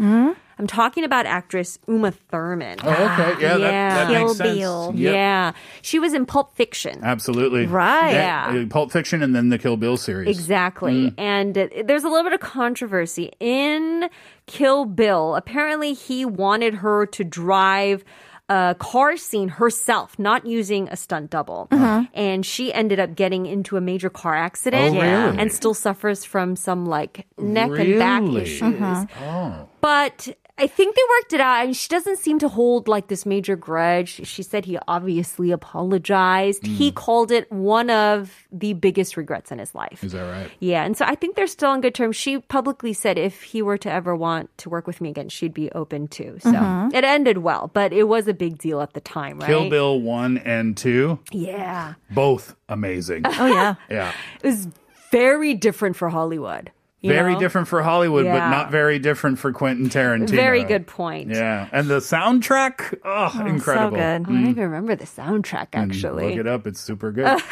I'm 0.59 0.67
talking 0.67 1.05
about 1.05 1.27
actress 1.27 1.79
Uma 1.87 2.13
Thurman. 2.13 2.79
Oh, 2.83 2.89
okay. 2.91 3.43
Yeah, 3.43 3.59
that, 3.59 3.59
that 3.59 4.09
Kill 4.09 4.27
makes 4.29 4.39
sense. 4.39 4.59
Bill. 4.59 4.93
Yep. 4.95 5.13
Yeah, 5.15 5.53
she 5.83 5.99
was 5.99 6.15
in 6.15 6.25
Pulp 6.25 6.55
Fiction. 6.57 7.01
Absolutely. 7.03 7.67
Right. 7.67 8.13
Yeah. 8.13 8.63
uh, 8.63 8.67
Pulp 8.67 8.91
Fiction 8.91 9.23
and 9.23 9.35
then 9.37 9.51
the 9.51 9.59
Kill 9.59 9.77
Bill 9.77 9.97
series. 9.99 10.29
Exactly. 10.29 11.11
Mm. 11.11 11.15
And 11.19 11.59
uh, 11.59 11.69
there's 11.85 12.05
a 12.05 12.09
little 12.09 12.25
bit 12.25 12.33
of 12.33 12.41
controversy 12.41 13.33
in 13.39 14.09
Kill 14.47 14.87
Bill. 14.87 15.35
Apparently, 15.37 15.93
he 15.93 16.25
wanted 16.25 16.75
her 16.77 17.05
to 17.07 17.23
drive 17.25 18.03
a 18.49 18.77
car 18.79 19.17
scene 19.17 19.49
herself, 19.49 20.17
not 20.21 20.47
using 20.47 20.89
a 20.89 20.97
stunt 20.97 21.31
double. 21.31 21.67
And 22.15 22.47
she 22.47 22.73
ended 22.73 23.01
up 23.01 23.15
getting 23.17 23.45
into 23.45 23.77
a 23.77 23.81
major 23.81 24.09
car 24.09 24.35
accident 24.37 24.97
Oh, 24.97 25.01
really? 25.01 25.39
and 25.39 25.53
still 25.53 25.75
suffers 25.75 26.25
from 26.25 26.55
some 26.57 26.87
like 26.87 27.27
neck 27.37 27.71
and 27.73 27.99
back 27.99 28.23
Really? 28.23 28.43
issues. 28.43 28.73
Oh. 29.21 29.69
But 29.81 30.29
I 30.59 30.67
think 30.67 30.97
they 30.97 31.03
worked 31.21 31.33
it 31.35 31.41
out, 31.41 31.67
and 31.67 31.77
she 31.77 31.89
doesn't 31.89 32.19
seem 32.19 32.39
to 32.39 32.49
hold 32.49 32.89
like 32.89 33.09
this 33.09 33.27
major 33.27 33.57
grudge. 33.57 34.27
She 34.27 34.43
said 34.43 34.65
he 34.65 34.79
obviously 34.89 35.51
apologized. 35.51 36.65
He 36.65 36.89
hmm. 36.89 36.95
called 36.95 37.31
it 37.31 37.51
one 37.53 37.91
of 37.91 38.47
the 38.51 38.73
biggest 38.73 39.19
regrets 39.19 39.53
in 39.53 39.59
his 39.59 39.75
life. 39.75 40.03
Is 40.03 40.13
that 40.13 40.23
right? 40.23 40.51
Yeah, 40.61 40.85
and 40.85 40.97
so 40.97 41.05
I 41.05 41.15
think 41.15 41.37
they're 41.37 41.47
still 41.47 41.71
on 41.71 41.83
good 41.83 41.95
terms. 41.95 42.17
She 42.17 42.39
publicly 42.39 42.95
said 42.95 43.19
if 43.19 43.43
he 43.43 43.61
were 43.61 43.77
to 43.79 43.91
ever 43.91 44.17
want 44.17 44.57
to 44.59 44.71
work 44.71 44.87
with 44.87 45.01
me 45.03 45.11
again, 45.11 45.29
she'd 45.29 45.53
be 45.53 45.71
open 45.73 46.09
to. 46.09 46.39
So 46.41 46.53
mm-hmm. 46.53 46.95
it 46.95 47.05
ended 47.05 47.39
well, 47.39 47.71
but 47.75 47.93
it 47.93 48.05
was 48.05 48.27
a 48.27 48.35
big 48.35 48.57
deal 48.57 48.81
at 48.81 48.95
the 48.95 49.01
time, 49.01 49.39
right? 49.39 49.47
Kill 49.47 49.69
Bill 49.69 50.01
1 50.01 50.39
and 50.39 50.75
2, 50.77 51.19
Yeah. 51.33 51.95
both 52.11 52.57
amazing. 52.69 53.23
Oh 53.27 53.47
yeah. 53.47 53.75
yeah. 53.91 54.13
It 54.43 54.47
was 54.47 54.69
very 55.11 55.55
different 55.55 55.97
for 55.97 56.09
Hollywood. 56.09 56.71
Very 57.07 57.35
know? 57.35 57.41
different 57.41 57.69
for 57.69 57.83
Hollywood, 57.83 58.25
but 58.25 58.51
not 58.51 58.71
very 58.71 58.99
different 58.99 59.39
for 59.39 59.53
Quentin 59.53 59.89
Tarantino. 59.89 60.31
Very 60.31 60.65
good 60.65 60.87
point. 60.87 61.31
Yeah. 61.31 61.69
And 61.73 61.89
the 61.89 61.99
soundtrack, 61.99 62.99
oh, 63.05 63.47
incredible. 63.47 63.97
So 63.97 64.01
good. 64.01 64.01
I 64.01 64.19
don't 64.19 64.47
even 64.49 64.65
remember 64.65 64.97
the 64.97 65.05
soundtrack 65.05 65.69
actually. 65.73 66.31
Look 66.31 66.41
it 66.41 66.47
up. 66.47 66.67
It's 66.67 66.81
super 66.81 67.13
good. 67.13 67.41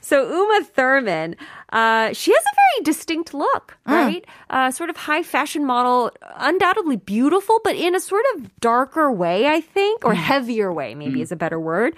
So 0.00 0.28
Uma 0.28 0.64
Thurman, 0.64 1.36
uh, 1.70 2.12
she 2.12 2.32
has 2.32 2.42
a 2.42 2.54
very 2.54 2.84
distinct 2.84 3.34
look, 3.34 3.76
right? 3.86 4.24
Uh, 4.50 4.70
sort 4.70 4.88
of 4.88 4.96
high 4.96 5.22
fashion 5.22 5.64
model, 5.64 6.12
undoubtedly 6.36 6.96
beautiful, 6.96 7.60
but 7.64 7.74
in 7.74 7.94
a 7.94 8.00
sort 8.00 8.24
of 8.34 8.60
darker 8.60 9.10
way, 9.10 9.48
I 9.48 9.60
think, 9.60 10.04
or 10.04 10.14
heavier 10.14 10.72
way, 10.72 10.94
maybe 10.94 11.20
is 11.20 11.32
a 11.32 11.36
better 11.36 11.58
word. 11.58 11.94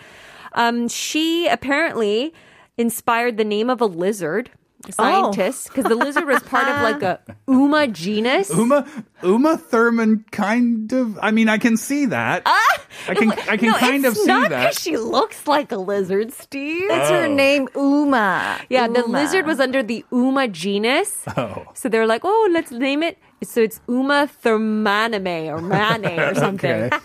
Um, 0.54 0.88
she 0.88 1.46
apparently 1.48 2.34
inspired 2.76 3.36
the 3.36 3.44
name 3.44 3.70
of 3.70 3.80
a 3.80 3.86
lizard. 3.86 4.50
A 4.88 4.92
Scientist, 4.92 5.68
because 5.68 5.84
the 5.84 5.94
lizard 5.94 6.24
was 6.26 6.42
part 6.44 6.66
of 6.66 6.80
like 6.82 7.02
a 7.02 7.20
Uma 7.48 7.86
genus. 7.88 8.48
Uma 8.50 8.86
Uma 9.22 9.58
Thurman 9.58 10.24
kind 10.32 10.90
of 10.92 11.18
I 11.22 11.30
mean 11.32 11.48
I 11.50 11.58
can 11.58 11.76
see 11.76 12.06
that. 12.06 12.42
I 12.46 13.14
can 13.14 13.32
I 13.32 13.56
can 13.58 13.68
no, 13.68 13.76
kind 13.76 14.06
of 14.06 14.12
it's 14.14 14.22
see 14.22 14.26
not 14.26 14.48
that. 14.50 14.64
'cause 14.72 14.80
she 14.80 14.96
looks 14.96 15.46
like 15.46 15.70
a 15.70 15.76
lizard, 15.76 16.32
Steve. 16.32 16.88
That's 16.88 17.10
her 17.10 17.28
name, 17.28 17.68
Uma. 17.76 18.56
Yeah, 18.70 18.88
the 18.88 19.04
lizard 19.06 19.44
was 19.46 19.60
under 19.60 19.82
the 19.82 20.04
Uma 20.10 20.48
genus. 20.48 21.24
Oh. 21.36 21.66
So 21.74 21.88
they're 21.88 22.06
like, 22.06 22.22
oh, 22.24 22.48
let's 22.52 22.70
name 22.72 23.02
it. 23.02 23.18
So 23.42 23.60
it's 23.60 23.80
Uma 23.88 24.28
Thurmanime 24.42 25.48
or 25.48 25.60
Mane 25.60 26.18
or 26.20 26.34
something. 26.44 26.70
Okay. 26.92 26.96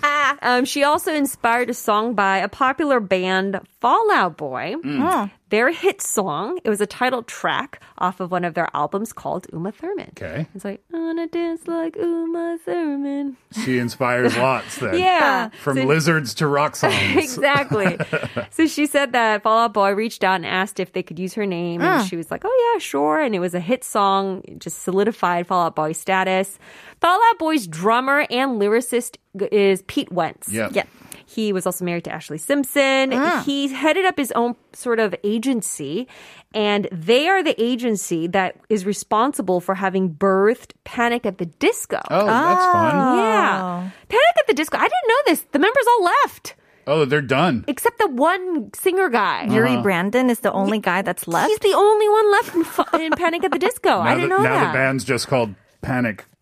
Um, 0.41 0.65
she 0.65 0.83
also 0.83 1.13
inspired 1.13 1.69
a 1.69 1.73
song 1.73 2.13
by 2.13 2.37
a 2.39 2.49
popular 2.49 2.99
band, 2.99 3.59
Fall 3.79 4.11
Out 4.11 4.37
Boy. 4.37 4.75
Mm. 4.83 5.31
Their 5.49 5.71
hit 5.71 6.01
song, 6.01 6.59
it 6.63 6.69
was 6.69 6.81
a 6.81 6.87
title 6.87 7.21
track 7.21 7.79
off 7.99 8.19
of 8.19 8.31
one 8.31 8.43
of 8.43 8.55
their 8.55 8.67
albums 8.73 9.13
called 9.13 9.45
Uma 9.53 9.71
Thurman. 9.71 10.09
Okay. 10.17 10.47
It's 10.55 10.65
like, 10.65 10.81
I 10.91 10.97
wanna 10.97 11.27
dance 11.27 11.67
like 11.67 11.95
Uma 11.97 12.57
Thurman. 12.65 13.37
She 13.63 13.77
inspires 13.77 14.35
lots 14.39 14.77
then. 14.79 14.97
Yeah. 14.97 15.49
From 15.61 15.77
So- 15.77 15.83
lizards 15.85 16.33
to 16.35 16.47
rock 16.47 16.75
songs. 16.81 16.95
exactly. 17.15 17.95
so 18.49 18.65
she 18.65 18.87
said 18.87 19.11
that 19.11 19.43
Fall 19.43 19.59
Out 19.65 19.73
Boy 19.73 19.91
reached 19.93 20.23
out 20.23 20.35
and 20.35 20.47
asked 20.47 20.79
if 20.79 20.93
they 20.93 21.03
could 21.03 21.19
use 21.19 21.35
her 21.35 21.45
name, 21.45 21.81
and 21.81 22.01
ah. 22.01 22.03
she 22.03 22.15
was 22.15 22.31
like, 22.31 22.41
"Oh 22.43 22.71
yeah, 22.73 22.79
sure." 22.79 23.21
And 23.21 23.35
it 23.35 23.39
was 23.39 23.53
a 23.53 23.59
hit 23.59 23.83
song, 23.83 24.41
it 24.45 24.59
just 24.59 24.81
solidified 24.81 25.45
Fall 25.47 25.67
Out 25.67 25.75
Boy 25.75 25.91
status. 25.91 26.57
Fall 27.01 27.19
Out 27.29 27.37
Boy's 27.39 27.67
drummer 27.67 28.25
and 28.31 28.59
lyricist 28.59 29.17
is 29.51 29.83
Pete 29.83 30.11
Wentz. 30.11 30.49
Yep. 30.51 30.71
Yeah. 30.73 30.83
He 31.25 31.51
was 31.51 31.65
also 31.65 31.83
married 31.83 32.03
to 32.05 32.11
Ashlee 32.11 32.39
Simpson. 32.39 33.13
Ah. 33.13 33.43
He 33.45 33.67
headed 33.73 34.05
up 34.05 34.17
his 34.17 34.31
own 34.33 34.55
sort 34.73 34.99
of 34.99 35.15
agency, 35.23 36.07
and 36.53 36.87
they 36.91 37.27
are 37.27 37.43
the 37.43 37.59
agency 37.61 38.27
that 38.27 38.57
is 38.69 38.85
responsible 38.85 39.59
for 39.59 39.75
having 39.75 40.13
birthed 40.13 40.71
Panic 40.83 41.25
at 41.25 41.37
the 41.37 41.45
Disco. 41.45 41.99
Oh, 42.09 42.25
that's 42.25 42.65
oh. 42.65 42.71
fun. 42.71 43.17
Yeah. 43.17 43.89
Panic 44.07 44.35
at 44.39 44.47
the 44.47 44.53
Disco. 44.53 44.77
I 44.77 44.83
didn't 44.83 45.07
know 45.07 45.21
this. 45.25 45.45
The 45.51 45.59
members 45.59 45.85
all 45.87 46.03
left 46.03 46.55
Oh, 46.87 47.05
they're 47.05 47.21
done. 47.21 47.65
except 47.67 47.97
the 47.97 48.07
one 48.07 48.71
singer 48.73 49.09
guy. 49.09 49.45
Uh-huh. 49.45 49.53
Yuri 49.53 49.81
Brandon 49.81 50.29
is 50.29 50.39
the 50.39 50.51
only 50.51 50.79
guy 50.79 51.01
that's 51.01 51.27
left. 51.27 51.49
He's 51.49 51.59
the 51.59 51.73
only 51.75 52.09
one 52.09 52.31
left 52.31 52.93
in, 52.93 53.01
in 53.01 53.11
Panic 53.13 53.43
at 53.43 53.51
the 53.51 53.59
Disco. 53.59 53.99
I 54.01 54.15
didn't 54.15 54.29
the, 54.29 54.37
know 54.37 54.43
now 54.43 54.59
that. 54.61 54.71
the 54.71 54.77
band's 54.77 55.03
just 55.03 55.27
called 55.27 55.55
Panic. 55.81 56.25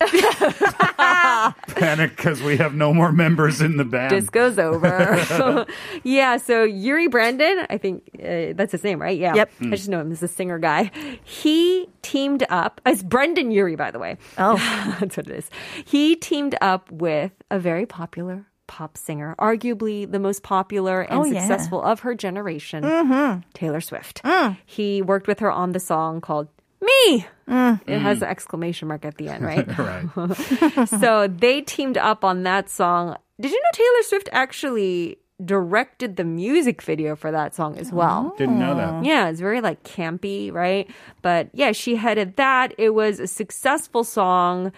Panic 1.76 2.16
because 2.16 2.42
we 2.42 2.56
have 2.56 2.74
no 2.74 2.92
more 2.94 3.12
members 3.12 3.60
in 3.60 3.76
the 3.76 3.84
band. 3.84 4.10
Disco's 4.10 4.58
over. 4.58 5.66
yeah, 6.02 6.36
so 6.36 6.64
Yuri 6.64 7.08
Brandon, 7.08 7.66
I 7.70 7.78
think 7.78 8.02
uh, 8.18 8.52
that's 8.54 8.72
his 8.72 8.84
name, 8.84 9.00
right? 9.00 9.18
Yeah. 9.18 9.34
Yep. 9.34 9.50
I 9.62 9.70
just 9.70 9.88
know 9.88 10.00
him 10.00 10.12
as 10.12 10.22
a 10.22 10.28
singer 10.28 10.58
guy. 10.58 10.90
He 11.24 11.88
teamed 12.02 12.44
up, 12.48 12.80
as 12.84 13.02
Brendon 13.02 13.50
Urie, 13.50 13.76
by 13.76 13.90
the 13.90 13.98
way. 13.98 14.16
Oh. 14.38 14.56
that's 15.00 15.16
what 15.16 15.28
it 15.28 15.34
is. 15.34 15.50
He 15.84 16.16
teamed 16.16 16.56
up 16.60 16.90
with 16.90 17.32
a 17.50 17.58
very 17.58 17.86
popular 17.86 18.46
pop 18.66 18.96
singer, 18.96 19.34
arguably 19.38 20.10
the 20.10 20.18
most 20.18 20.42
popular 20.42 21.02
and 21.02 21.20
Oh, 21.20 21.24
yeah. 21.24 21.40
successful 21.40 21.82
of 21.82 22.00
her 22.00 22.14
generation, 22.14 23.42
Taylor 23.52 23.80
Swift. 23.80 24.22
Mm. 24.22 24.56
He 24.64 25.02
worked 25.02 25.26
with 25.28 25.40
her 25.40 25.50
on 25.52 25.72
the 25.72 25.80
song 25.80 26.20
called 26.22 26.48
Me. 26.84 27.26
Mm. 27.48 27.80
It 27.86 27.98
has 27.98 28.22
an 28.22 28.28
exclamation 28.28 28.88
mark 28.88 29.04
at 29.04 29.16
the 29.16 29.28
end, 29.28 29.44
right? 29.44 29.78
right. 29.78 30.88
so 31.00 31.28
they 31.28 31.60
teamed 31.60 31.98
up 31.98 32.24
on 32.24 32.42
that 32.44 32.68
song. 32.68 33.16
Did 33.40 33.50
you 33.50 33.60
know 33.60 33.70
Taylor 33.72 34.02
Swift 34.02 34.28
actually 34.32 35.18
directed 35.44 36.16
the 36.16 36.24
music 36.24 36.80
video 36.80 37.16
for 37.16 37.32
that 37.32 37.54
song 37.54 37.76
as 37.76 37.92
well? 37.92 38.34
Didn't 38.38 38.58
know 38.58 38.76
that. 38.76 39.04
Yeah, 39.04 39.28
it's 39.28 39.40
very 39.40 39.60
like 39.60 39.82
campy, 39.82 40.52
right? 40.52 40.88
But 41.22 41.50
yeah, 41.52 41.72
she 41.72 41.96
headed 41.96 42.36
that. 42.36 42.72
It 42.78 42.90
was 42.90 43.18
a 43.18 43.26
successful 43.26 44.04
song. 44.04 44.72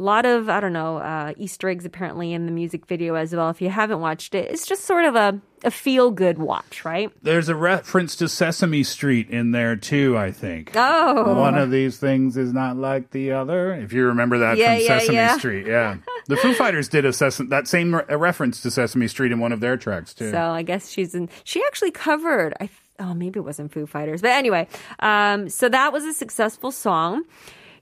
A 0.00 0.02
lot 0.02 0.24
of, 0.24 0.48
I 0.48 0.60
don't 0.60 0.72
know, 0.72 0.96
uh, 0.96 1.34
Easter 1.36 1.68
eggs 1.68 1.84
apparently 1.84 2.32
in 2.32 2.46
the 2.46 2.52
music 2.52 2.86
video 2.86 3.16
as 3.16 3.34
well. 3.34 3.50
If 3.50 3.60
you 3.60 3.68
haven't 3.68 4.00
watched 4.00 4.34
it, 4.34 4.50
it's 4.50 4.66
just 4.66 4.86
sort 4.86 5.04
of 5.04 5.14
a, 5.14 5.38
a 5.62 5.70
feel 5.70 6.10
good 6.10 6.38
watch, 6.38 6.86
right? 6.86 7.10
There's 7.22 7.50
a 7.50 7.54
reference 7.54 8.16
to 8.16 8.28
Sesame 8.30 8.82
Street 8.82 9.28
in 9.28 9.50
there 9.50 9.76
too, 9.76 10.16
I 10.16 10.32
think. 10.32 10.72
Oh. 10.74 11.34
One 11.34 11.54
of 11.54 11.70
these 11.70 11.98
things 11.98 12.38
is 12.38 12.50
not 12.54 12.78
like 12.78 13.10
the 13.10 13.32
other. 13.32 13.74
If 13.74 13.92
you 13.92 14.06
remember 14.06 14.38
that 14.38 14.56
Yeah, 14.56 14.76
from 14.76 14.84
yeah, 14.86 14.98
Sesame 15.00 15.14
yeah. 15.16 15.36
Street, 15.36 15.66
yeah. 15.66 15.96
The 16.28 16.36
Foo 16.38 16.54
Fighters 16.54 16.88
did 16.88 17.04
a 17.04 17.12
Ses- 17.12 17.36
that 17.50 17.68
same 17.68 17.94
re- 17.94 18.04
a 18.08 18.16
reference 18.16 18.62
to 18.62 18.70
Sesame 18.70 19.06
Street 19.06 19.32
in 19.32 19.38
one 19.38 19.52
of 19.52 19.60
their 19.60 19.76
tracks 19.76 20.14
too. 20.14 20.30
So 20.30 20.38
I 20.40 20.62
guess 20.62 20.88
she's 20.88 21.14
in. 21.14 21.28
She 21.44 21.62
actually 21.66 21.90
covered. 21.90 22.54
I 22.54 22.68
th- 22.68 22.70
oh 23.00 23.12
maybe 23.12 23.38
it 23.38 23.42
wasn't 23.42 23.70
Foo 23.70 23.84
Fighters, 23.84 24.22
but 24.22 24.30
anyway. 24.30 24.66
Um, 25.00 25.50
so 25.50 25.68
that 25.68 25.92
was 25.92 26.04
a 26.04 26.14
successful 26.14 26.70
song. 26.72 27.24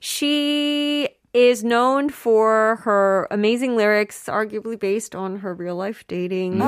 She 0.01 1.07
is 1.33 1.63
known 1.63 2.09
for 2.09 2.79
her 2.83 3.27
amazing 3.29 3.75
lyrics, 3.75 4.25
arguably 4.25 4.79
based 4.79 5.13
on 5.15 5.37
her 5.37 5.53
real 5.53 5.75
life 5.75 6.03
dating 6.07 6.59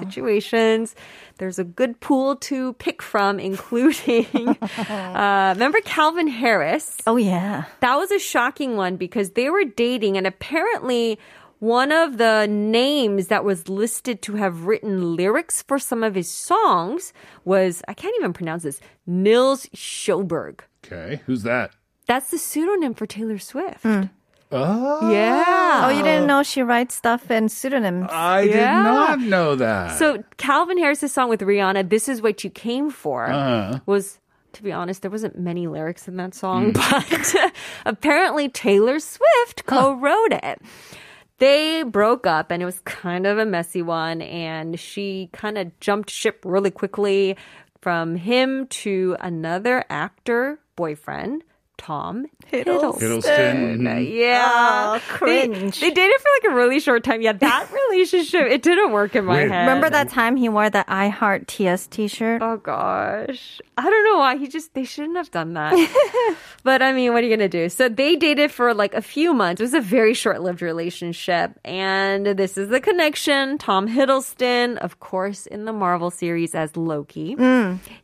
situations. 0.00 0.94
There's 1.38 1.58
a 1.58 1.64
good 1.64 2.00
pool 2.00 2.34
to 2.36 2.72
pick 2.74 3.00
from, 3.00 3.38
including 3.50 4.26
uh, 4.88 5.52
remember 5.54 5.80
Calvin 5.82 6.26
Harris. 6.28 6.96
oh 7.06 7.16
yeah. 7.16 7.64
That 7.80 7.96
was 7.96 8.10
a 8.10 8.18
shocking 8.18 8.76
one 8.76 8.96
because 8.96 9.30
they 9.30 9.50
were 9.50 9.64
dating, 9.64 10.16
and 10.16 10.26
apparently, 10.26 11.18
one 11.60 11.90
of 11.90 12.18
the 12.18 12.46
names 12.48 13.26
that 13.28 13.44
was 13.44 13.68
listed 13.68 14.22
to 14.22 14.34
have 14.34 14.66
written 14.66 15.16
lyrics 15.16 15.62
for 15.62 15.78
some 15.78 16.02
of 16.04 16.14
his 16.14 16.30
songs 16.30 17.12
was 17.44 17.82
I 17.88 17.94
can't 17.94 18.14
even 18.18 18.32
pronounce 18.32 18.62
this 18.62 18.80
Nils 19.06 19.66
Sjöberg. 19.74 20.60
okay, 20.84 21.20
who's 21.26 21.42
that? 21.42 21.72
That's 22.08 22.30
the 22.30 22.38
pseudonym 22.38 22.94
for 22.94 23.06
Taylor 23.06 23.38
Swift. 23.38 23.84
Oh, 24.50 25.10
Yeah. 25.12 25.82
Oh, 25.84 25.90
you 25.90 26.02
didn't 26.02 26.26
know 26.26 26.42
she 26.42 26.62
writes 26.62 26.94
stuff 26.94 27.30
in 27.30 27.48
pseudonyms. 27.50 28.08
I 28.10 28.46
did 28.46 28.64
not 28.64 29.20
know 29.20 29.54
that. 29.56 29.98
So 29.98 30.24
Calvin 30.38 30.78
Harris's 30.78 31.12
song 31.12 31.28
with 31.28 31.40
Rihanna, 31.40 31.88
"This 31.90 32.08
Is 32.08 32.22
What 32.22 32.42
You 32.44 32.50
Came 32.50 32.90
For," 32.90 33.26
Uh-huh. 33.26 33.80
was. 33.86 34.18
To 34.54 34.62
be 34.62 34.72
honest, 34.72 35.02
there 35.02 35.10
wasn't 35.10 35.38
many 35.38 35.66
lyrics 35.66 36.08
in 36.08 36.16
that 36.16 36.34
song, 36.34 36.72
but 36.72 37.34
apparently 37.86 38.48
Taylor 38.48 38.98
Swift 38.98 39.66
co-wrote 39.66 40.32
it. 40.32 40.62
They 41.36 41.82
broke 41.82 42.26
up 42.26 42.50
and 42.50 42.62
it 42.62 42.64
was 42.64 42.80
kind 42.80 43.26
of 43.26 43.36
a 43.38 43.44
messy 43.44 43.82
one 43.82 44.22
and 44.22 44.80
she 44.80 45.28
kind 45.34 45.58
of 45.58 45.78
jumped 45.80 46.08
ship 46.10 46.40
really 46.46 46.70
quickly 46.70 47.36
from 47.82 48.16
him 48.16 48.66
to 48.68 49.16
another 49.20 49.84
actor 49.90 50.58
boyfriend 50.76 51.44
Tom 51.78 52.26
Hiddleston. 52.52 53.22
Hiddleston. 53.22 54.14
Yeah. 54.14 54.96
Oh, 54.96 55.00
cringe. 55.08 55.80
They, 55.80 55.88
they 55.88 55.94
dated 55.94 56.20
for 56.20 56.28
like 56.36 56.52
a 56.52 56.54
really 56.54 56.80
short 56.80 57.04
time. 57.04 57.22
Yeah, 57.22 57.32
that 57.32 57.68
relationship, 57.90 58.46
it 58.50 58.62
didn't 58.62 58.92
work 58.92 59.16
in 59.16 59.24
my 59.24 59.36
Wait, 59.36 59.50
head. 59.50 59.60
Remember 59.60 59.88
that 59.88 60.10
time 60.10 60.36
he 60.36 60.48
wore 60.48 60.68
the 60.68 60.84
I 60.86 61.08
Heart 61.08 61.48
TS 61.48 61.86
t-shirt? 61.86 62.42
Oh 62.42 62.56
gosh. 62.56 63.60
I 63.76 63.82
don't 63.82 64.04
know 64.04 64.18
why. 64.18 64.36
He 64.36 64.48
just, 64.48 64.74
they 64.74 64.84
shouldn't 64.84 65.16
have 65.16 65.30
done 65.30 65.54
that. 65.54 65.72
but 66.64 66.82
I 66.82 66.92
mean, 66.92 67.12
what 67.12 67.22
are 67.22 67.26
you 67.26 67.36
going 67.36 67.48
to 67.50 67.62
do? 67.62 67.68
So 67.68 67.88
they 67.88 68.16
dated 68.16 68.50
for 68.50 68.74
like 68.74 68.94
a 68.94 69.02
few 69.02 69.32
months. 69.32 69.60
It 69.60 69.64
was 69.64 69.74
a 69.74 69.80
very 69.80 70.14
short 70.14 70.42
lived 70.42 70.62
relationship. 70.62 71.58
And 71.64 72.26
this 72.26 72.58
is 72.58 72.68
the 72.68 72.80
connection. 72.80 73.56
Tom 73.58 73.88
Hiddleston, 73.88 74.78
of 74.78 75.00
course, 75.00 75.46
in 75.46 75.64
the 75.64 75.72
Marvel 75.72 76.10
series 76.10 76.54
as 76.54 76.76
Loki. 76.76 77.36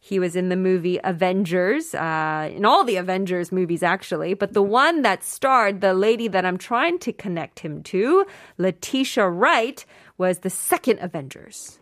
He 0.00 0.18
was 0.18 0.36
in 0.36 0.48
the 0.48 0.56
movie 0.56 1.00
Avengers, 1.02 1.94
uh, 1.94 2.50
in 2.54 2.64
all 2.64 2.84
the 2.84 2.96
Avengers 2.96 3.50
movies, 3.50 3.63
actually. 3.82 4.34
But 4.34 4.52
the 4.52 4.62
one 4.62 5.02
that 5.02 5.24
starred 5.24 5.80
the 5.80 5.94
lady 5.94 6.28
that 6.28 6.44
I'm 6.44 6.58
trying 6.58 6.98
to 7.00 7.12
connect 7.12 7.60
him 7.60 7.82
to, 7.84 8.26
Letitia 8.58 9.28
Wright, 9.28 9.84
was 10.18 10.40
the 10.40 10.50
second 10.50 10.98
Avengers. 11.00 11.78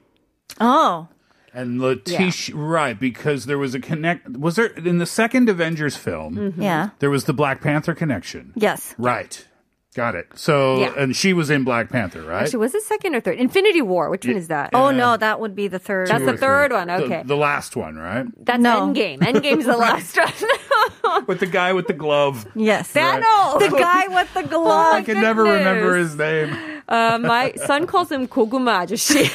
Oh. 0.61 1.09
And 1.55 1.81
Letitia, 1.81 2.55
right, 2.57 2.99
because 2.99 3.45
there 3.45 3.59
was 3.59 3.75
a 3.75 3.81
connect. 3.81 4.29
Was 4.31 4.57
there 4.57 4.67
in 4.67 4.99
the 4.99 5.07
second 5.07 5.49
Avengers 5.49 5.97
film? 5.97 6.37
Mm-hmm. 6.37 6.63
Yeah. 6.63 6.91
There 6.99 7.11
was 7.11 7.25
the 7.25 7.35
Black 7.35 7.61
Panther 7.61 7.95
connection. 7.95 8.53
Yes. 8.57 8.95
Right. 8.97 9.47
Got 9.96 10.14
it. 10.14 10.28
So, 10.36 10.78
Yeah. 10.80 10.94
and 10.96 11.16
she 11.16 11.34
was 11.34 11.50
in 11.50 11.64
Black 11.64 11.90
Panther, 11.90 12.22
right? 12.22 12.44
Actually, 12.44 12.60
was 12.60 12.76
it 12.76 12.84
second 12.84 13.16
or 13.16 13.20
third? 13.20 13.40
Infinity 13.40 13.82
War. 13.82 14.12
Which 14.12 14.28
one 14.28 14.36
is 14.38 14.48
that? 14.50 14.70
Oh 14.76 14.92
no, 14.92 15.18
that 15.18 15.40
would 15.40 15.56
be 15.56 15.68
the 15.68 15.80
third. 15.80 16.08
That's 16.10 16.20
Two 16.20 16.26
the 16.28 16.32
or 16.34 16.38
three. 16.38 16.40
third 16.48 16.72
one. 16.72 16.88
The- 16.88 16.94
Okay. 17.04 17.24
The, 17.26 17.36
last 17.36 17.76
one, 17.76 17.96
right? 17.96 18.26
That's 18.46 18.62
No. 18.62 18.82
Endgame. 18.94 19.18
Endgame's 19.20 19.66
the 19.66 19.76
last 19.78 20.16
one. 20.16 21.26
With 21.26 21.40
the 21.40 21.48
guy 21.48 21.74
with 21.74 21.88
the 21.88 21.94
glove. 21.94 22.46
yes. 22.54 22.94
Thanos. 22.94 23.60
The 23.60 23.70
guy 23.76 24.08
with 24.10 24.32
the 24.36 24.44
glove. 24.44 24.94
I 24.96 25.02
can 25.02 25.20
never 25.20 25.46
goodness. 25.46 25.66
remember 25.66 25.96
his 25.96 26.16
name. 26.16 26.56
Uh, 26.88 27.18
my 27.20 27.54
son 27.66 27.88
calls 27.88 28.12
him 28.12 28.28
Koguma 28.28 28.86
아저씨. 28.86 29.32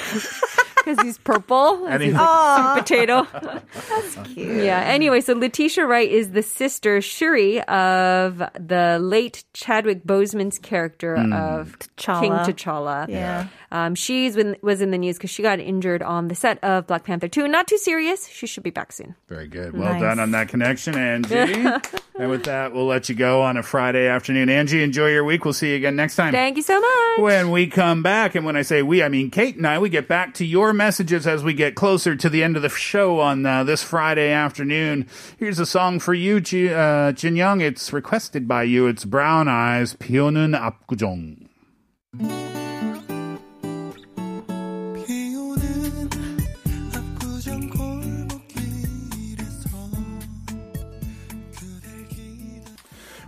Because 0.87 1.03
he's 1.03 1.17
purple. 1.17 1.85
And 1.87 2.01
he's 2.01 2.13
he's- 2.13 2.21
like 2.21 2.75
sweet 2.75 2.81
potato. 2.81 3.27
That's 3.89 4.15
cute. 4.33 4.63
Yeah. 4.63 4.79
Anyway, 4.79 5.21
so 5.21 5.33
Letitia 5.33 5.85
Wright 5.85 6.09
is 6.09 6.31
the 6.31 6.43
sister 6.43 7.01
Shuri 7.01 7.61
of 7.63 8.37
the 8.53 8.99
late 9.01 9.43
Chadwick 9.53 10.03
Boseman's 10.05 10.59
character 10.59 11.17
hmm. 11.17 11.33
of 11.33 11.77
King 11.97 12.31
T'Challa. 12.31 12.45
T'Challa. 12.45 13.09
Yeah. 13.09 13.47
Um, 13.71 13.95
she's 13.95 14.35
been, 14.35 14.55
was 14.61 14.81
in 14.81 14.91
the 14.91 14.97
news 14.97 15.17
because 15.17 15.29
she 15.29 15.43
got 15.43 15.59
injured 15.59 16.01
on 16.01 16.29
the 16.29 16.35
set 16.35 16.63
of 16.63 16.87
Black 16.87 17.03
Panther 17.03 17.27
2. 17.27 17.47
Not 17.47 17.67
too 17.67 17.77
serious. 17.77 18.27
She 18.27 18.47
should 18.47 18.63
be 18.63 18.69
back 18.69 18.91
soon. 18.93 19.15
Very 19.27 19.47
good. 19.47 19.73
Well 19.73 19.91
Nice. 19.91 20.01
done 20.01 20.19
on 20.19 20.31
that 20.31 20.47
connection, 20.47 20.95
Angie. 20.95 21.35
and 22.19 22.29
with 22.29 22.45
that, 22.45 22.73
we'll 22.73 22.85
let 22.85 23.09
you 23.09 23.15
go 23.15 23.41
on 23.41 23.57
a 23.57 23.63
Friday 23.63 24.07
afternoon. 24.07 24.47
Angie, 24.49 24.81
enjoy 24.81 25.07
your 25.09 25.25
week. 25.25 25.43
We'll 25.43 25.53
see 25.53 25.71
you 25.71 25.75
again 25.75 25.95
next 25.97 26.15
time. 26.15 26.31
Thank 26.31 26.55
you 26.55 26.63
so 26.63 26.79
much. 26.79 27.19
When 27.19 27.51
we 27.51 27.67
come 27.67 28.01
back, 28.03 28.35
and 28.35 28.45
when 28.45 28.55
I 28.55 28.61
say 28.61 28.81
we, 28.83 29.03
I 29.03 29.09
mean 29.09 29.29
Kate 29.31 29.57
and 29.57 29.67
I, 29.67 29.79
we 29.79 29.89
get 29.89 30.07
back 30.07 30.33
to 30.35 30.45
your 30.45 30.71
messages 30.71 31.27
as 31.27 31.43
we 31.43 31.53
get 31.53 31.75
closer 31.75 32.15
to 32.15 32.29
the 32.29 32.43
end 32.43 32.55
of 32.55 32.61
the 32.61 32.69
show 32.69 33.19
on 33.19 33.45
uh, 33.45 33.63
this 33.65 33.83
Friday 33.83 34.31
afternoon. 34.31 35.07
Here's 35.37 35.59
a 35.59 35.65
song 35.65 35.99
for 35.99 36.13
you, 36.13 36.39
Ji, 36.39 36.73
uh, 36.73 37.11
Jin 37.11 37.35
Young. 37.35 37.59
It's 37.59 37.91
requested 37.91 38.47
by 38.47 38.63
you. 38.63 38.87
It's 38.87 39.03
Brown 39.03 39.47
Eyes, 39.49 39.93
비오 39.95 40.31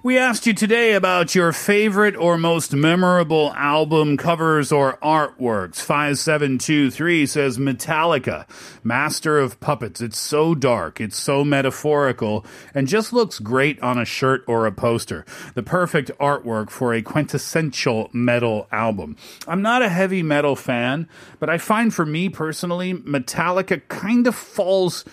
We 0.10 0.18
asked 0.18 0.48
you 0.48 0.56
today 0.56 0.94
about 0.94 1.36
your 1.36 1.54
favorite 1.54 2.16
or 2.16 2.36
most 2.36 2.74
memorable 2.74 3.54
album 3.54 4.18
covers 4.18 4.72
or 4.72 4.98
artworks. 5.04 5.76
5723 5.82 7.28
says 7.28 7.60
Metallica, 7.60 8.50
Master 8.84 9.38
of 9.38 9.60
Puppets. 9.60 10.02
It's 10.02 10.18
so 10.18 10.56
dark, 10.56 11.00
it's 11.00 11.16
so 11.16 11.46
metaphorical, 11.46 12.44
and 12.74 12.88
just 12.88 13.14
looks 13.14 13.38
great 13.38 13.80
on 13.84 14.00
a 14.00 14.04
shirt 14.04 14.44
or 14.48 14.66
a 14.66 14.72
poster. 14.72 15.28
The 15.54 15.62
perfect 15.62 16.10
artwork 16.20 16.72
for 16.72 16.92
a 16.96 17.04
quintessential 17.04 18.10
metal 18.12 18.68
album. 18.72 19.16
I'm 19.48 19.62
not 19.62 19.84
a 19.84 19.90
heavy 19.90 20.24
metal 20.24 20.56
fan, 20.56 21.08
but 21.38 21.52
I 21.52 21.60
find 21.60 21.94
for 21.94 22.08
me 22.08 22.30
personally, 22.30 22.96
Metallica 22.96 23.88
kind 23.90 24.26
of 24.26 24.34
falls 24.34 25.06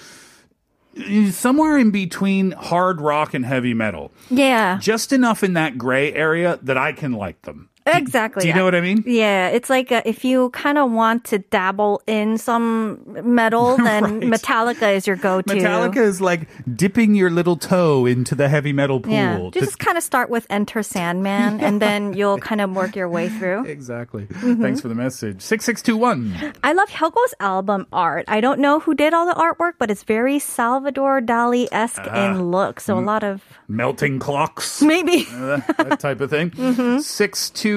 somewhere 1.31 1.77
in 1.79 1.91
between 1.91 2.53
hard 2.53 3.01
rock 3.01 3.35
and 3.35 3.45
heavy 3.45 3.75
metal 3.75 4.13
Yeah. 4.31 4.79
just 4.81 5.13
enough 5.13 5.43
in 5.45 5.53
that 5.55 5.77
gray 5.79 6.13
area 6.13 6.59
that 6.63 6.77
I 6.79 6.93
can 6.93 7.13
like 7.13 7.43
them. 7.43 7.69
Exactly. 7.87 8.43
Do 8.43 8.49
you 8.49 8.55
know 8.55 8.65
what 8.65 8.75
I 8.75 8.81
mean? 8.81 9.05
Yeah, 9.07 9.49
it's 9.49 9.71
like 9.71 9.93
uh, 9.93 10.03
if 10.05 10.25
you 10.25 10.51
kind 10.51 10.77
of 10.79 10.91
want 10.91 11.25
to 11.27 11.39
dabble 11.39 12.03
in 12.07 12.39
some 12.39 13.01
metal, 13.25 13.77
then 13.83 14.03
Right. 14.05 14.23
Metallica 14.23 14.95
is 14.95 15.07
your 15.07 15.17
go-to. 15.17 15.55
Metallica 15.55 15.99
is 15.99 16.21
like 16.21 16.49
dipping 16.77 17.15
your 17.15 17.31
little 17.31 17.57
toe 17.57 18.07
into 18.07 18.35
the 18.35 18.49
heavy 18.49 18.73
metal 18.73 19.01
pool. 19.01 19.13
Yeah, 19.13 19.39
to- 19.51 19.61
just 19.61 19.79
kind 19.79 19.97
of 19.97 20.05
start 20.05 20.31
with 20.31 20.47
Enter 20.51 20.83
Sandman, 20.83 21.61
and 21.67 21.81
then 21.81 22.13
you'll 22.15 22.39
kind 22.39 22.61
of 22.61 22.71
work 22.75 22.97
your 22.97 23.09
way 23.09 23.29
through. 23.29 23.65
exactly. 23.67 24.27
Mm-hmm. 24.27 24.63
Thanks 24.63 24.81
for 24.81 24.89
the 24.89 24.95
message. 24.95 25.41
6621. 25.43 26.53
I 26.65 26.73
love 26.73 26.89
Helgo's 26.89 27.35
album 27.41 27.87
art. 27.93 28.25
I 28.29 28.41
don't 28.41 28.61
know 28.61 28.81
who 28.81 28.95
did 28.95 29.15
all 29.15 29.27
the 29.27 29.35
artwork, 29.35 29.75
but 29.79 29.91
it's 29.91 30.03
very 30.03 30.39
Salvador 30.39 31.21
Dali 31.21 31.69
esque 31.73 32.03
Ah. 32.05 32.27
in 32.31 32.51
look. 32.51 32.81
So 32.81 32.99
a 32.99 33.01
Mm. 33.03 33.07
lot 33.07 33.23
of 33.25 33.43
Melting 33.69 34.19
clocks. 34.19 34.83
maybe. 34.83 35.27
Uh, 35.31 35.61
that, 35.79 36.01
type 36.01 36.21
of 36.21 36.31
thing. 36.31 36.51
Mm-hmm. 36.51 36.99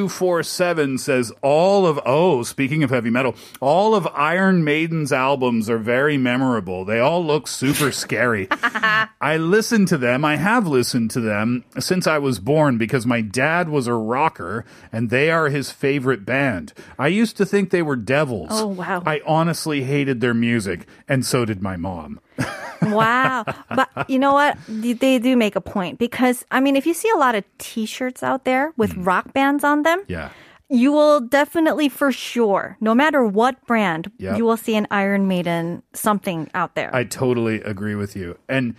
6247 0.07 0.97
says 0.97 1.31
all 1.41 1.85
of, 1.85 1.99
oh, 2.05 2.43
speaking 2.43 2.83
of 2.83 2.89
heavy 2.89 3.09
metal, 3.09 3.35
all 3.59 3.93
of 3.93 4.07
Iron 4.13 4.63
Maiden's 4.63 5.11
albums 5.11 5.69
are 5.69 5.77
very 5.77 6.17
memorable. 6.17 6.85
They 6.85 6.99
all 6.99 7.25
look 7.25 7.47
super 7.47 7.91
scary. 7.91 8.47
I 8.51 9.37
listen 9.37 9.85
to 9.87 9.97
them. 9.97 10.23
I 10.23 10.37
have 10.37 10.65
listened 10.65 11.11
to 11.11 11.19
them 11.19 11.65
since 11.79 12.07
I 12.07 12.17
was 12.17 12.39
born 12.39 12.77
because 12.77 13.05
my 13.05 13.19
dad 13.19 13.67
was 13.67 13.87
a 13.87 13.93
rocker 13.93 14.63
and 14.91 15.09
they 15.09 15.31
are 15.31 15.49
his 15.49 15.71
favorite 15.71 16.25
band. 16.25 16.73
I 16.97 17.07
used 17.07 17.35
to 17.37 17.45
think 17.45 17.69
they 17.69 17.81
were 17.81 17.97
devils. 17.97 18.49
Oh, 18.51 18.67
wow. 18.67 19.03
I 19.05 19.21
honestly 19.25 19.83
hated 19.83 20.21
their 20.21 20.33
music 20.33 20.87
and 21.09 21.25
so 21.25 21.43
did 21.43 21.61
my 21.61 21.75
mom. 21.75 22.21
Wow. 22.81 23.45
But 23.75 24.09
you 24.09 24.19
know 24.19 24.33
what? 24.33 24.57
They 24.67 25.19
do 25.19 25.35
make 25.35 25.55
a 25.55 25.61
point 25.61 25.99
because, 25.99 26.45
I 26.51 26.59
mean, 26.59 26.75
if 26.75 26.85
you 26.85 26.93
see 26.93 27.09
a 27.09 27.17
lot 27.17 27.35
of 27.35 27.43
t 27.57 27.85
shirts 27.85 28.23
out 28.23 28.45
there 28.45 28.73
with 28.77 28.95
Mm. 28.95 29.05
rock 29.05 29.33
bands 29.33 29.63
on 29.63 29.83
them, 29.83 30.03
Yeah. 30.07 30.29
you 30.69 30.91
will 30.91 31.19
definitely, 31.19 31.89
for 31.89 32.11
sure, 32.11 32.77
no 32.79 32.93
matter 32.95 33.23
what 33.25 33.65
brand, 33.65 34.11
Yep. 34.17 34.37
you 34.37 34.45
will 34.45 34.57
see 34.57 34.75
an 34.75 34.87
Iron 34.91 35.27
Maiden 35.27 35.83
something 35.93 36.49
out 36.53 36.75
there. 36.75 36.89
I 36.95 37.03
totally 37.03 37.61
agree 37.61 37.95
with 37.95 38.15
you. 38.15 38.37
And 38.47 38.75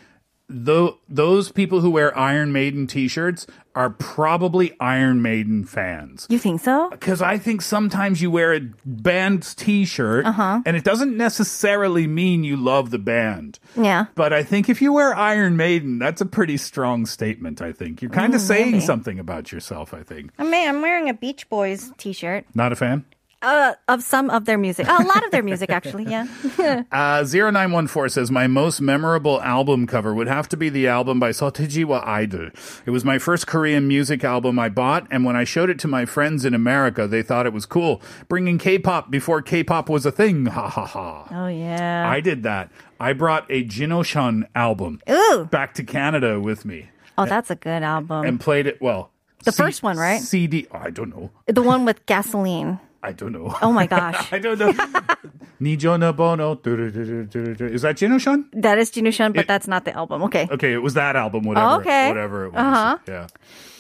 tho- 0.50 0.98
those 1.08 1.52
people 1.52 1.80
who 1.80 1.90
wear 1.90 2.16
Iron 2.18 2.52
Maiden 2.52 2.86
t-shirts 2.86 3.46
are 3.74 3.90
probably 3.90 4.76
Iron 4.80 5.22
Maiden 5.22 5.64
fans. 5.64 6.26
you 6.28 6.38
think 6.38 6.60
so? 6.60 6.90
Because 6.90 7.22
I 7.22 7.38
think 7.38 7.62
sometimes 7.62 8.20
you 8.20 8.30
wear 8.30 8.52
a 8.52 8.60
band's 8.84 9.54
t-shirt 9.54 10.26
uh-huh. 10.26 10.62
and 10.66 10.76
it 10.76 10.82
doesn't 10.84 11.16
necessarily 11.16 12.06
mean 12.06 12.42
you 12.42 12.56
love 12.56 12.90
the 12.90 12.98
band. 12.98 13.58
Yeah. 13.76 14.06
But 14.16 14.32
I 14.32 14.42
think 14.42 14.68
if 14.68 14.82
you 14.82 14.92
wear 14.92 15.14
Iron 15.14 15.56
Maiden, 15.56 15.98
that's 15.98 16.20
a 16.20 16.26
pretty 16.26 16.56
strong 16.56 17.06
statement, 17.06 17.62
I 17.62 17.72
think. 17.72 18.02
You're 18.02 18.10
kind 18.10 18.34
of 18.34 18.40
mm, 18.40 18.46
saying 18.46 18.72
maybe. 18.72 18.84
something 18.84 19.18
about 19.18 19.52
yourself, 19.52 19.94
I 19.94 20.02
think. 20.02 20.32
I 20.38 20.44
mean, 20.44 20.68
I'm 20.68 20.82
wearing 20.82 21.08
a 21.08 21.14
Beach 21.14 21.48
Boys 21.48 21.92
t 21.96 22.12
shirt. 22.12 22.44
Not 22.54 22.72
a 22.72 22.76
fan? 22.76 23.04
Uh, 23.42 23.72
of 23.88 24.03
some 24.03 24.29
of 24.29 24.44
their 24.44 24.59
music. 24.59 24.87
a 24.87 25.03
lot 25.03 25.24
of 25.24 25.31
their 25.31 25.42
music, 25.42 25.70
actually, 25.70 26.05
yeah. 26.05 26.26
Uh, 26.92 27.24
0914 27.24 28.09
says, 28.11 28.31
My 28.31 28.46
most 28.46 28.81
memorable 28.83 29.40
album 29.40 29.87
cover 29.87 30.12
would 30.12 30.26
have 30.29 30.46
to 30.50 30.57
be 30.59 30.68
the 30.68 30.87
album 30.88 31.18
by 31.18 31.31
Sotejiwa 31.31 32.07
Idol. 32.07 32.50
It 32.85 32.90
was 32.90 33.03
my 33.05 33.18
first 33.18 33.46
Korean 33.46 33.88
music 33.88 34.24
album 34.24 34.59
I 34.59 34.68
bought, 34.68 35.07
and 35.11 35.24
when 35.24 35.37
I 35.37 35.44
showed 35.44 35.70
it 35.70 35.79
to 35.81 35.88
my 35.88 36.05
friends 36.05 36.44
in 36.44 36.53
America, 36.53 37.07
they 37.07 37.22
thought 37.22 37.46
it 37.46 37.53
was 37.55 37.64
cool. 37.64 38.03
Bringing 38.29 38.59
K-pop 38.59 39.11
before 39.11 39.40
K-pop 39.40 39.88
was 39.88 40.05
a 40.05 40.12
thing. 40.12 40.44
Ha 40.46 40.68
ha 40.68 40.85
ha. 40.85 41.26
Oh, 41.31 41.46
yeah. 41.48 42.07
I 42.11 42.20
did 42.20 42.42
that. 42.42 42.70
I 43.00 43.14
brought 43.14 43.46
a 43.50 43.64
Jinusean 43.64 44.46
album 44.55 45.00
Ooh. 45.09 45.48
back 45.50 45.72
to 45.74 45.83
Canada 45.83 46.38
with 46.38 46.66
me 46.66 46.90
Oh, 47.16 47.24
that's 47.24 47.50
a 47.50 47.57
good 47.57 47.83
album. 47.83 48.26
and 48.26 48.38
played 48.38 48.66
it, 48.66 48.81
well, 48.83 49.11
The 49.44 49.53
first 49.53 49.83
one, 49.83 49.96
right? 49.96 50.20
CD. 50.20 50.66
I 50.70 50.90
don't 50.90 51.09
know. 51.09 51.31
the 51.46 51.62
one 51.62 51.87
with 51.87 52.05
gasoline. 52.05 52.79
I 53.02 53.12
don't 53.12 53.32
know. 53.32 53.54
Oh 53.62 53.72
my 53.72 53.86
gosh. 53.96 54.32
I 54.32 54.38
don't 54.38 54.58
know. 54.58 54.72
Nijona 55.60 56.14
Bono. 56.16 56.52
Is 56.52 57.82
that 57.82 57.96
Jinusean? 57.96 58.44
That 58.52 58.78
is 58.78 58.90
Jinusean, 58.90 59.32
but 59.34 59.42
It- 59.44 59.48
that's 59.48 59.68
not 59.68 59.84
the 59.84 59.94
album. 59.96 60.22
Okay. 60.24 60.46
Okay, 60.50 60.72
it 60.72 60.82
was 60.82 60.94
that 60.94 61.16
album, 61.16 61.44
whatever, 61.44 61.80
Okay. 61.80 62.08
whatever 62.08 62.44
it 62.46 62.52
was. 62.52 62.60
Uh-huh. 62.60 62.98
Yeah. 63.08 63.26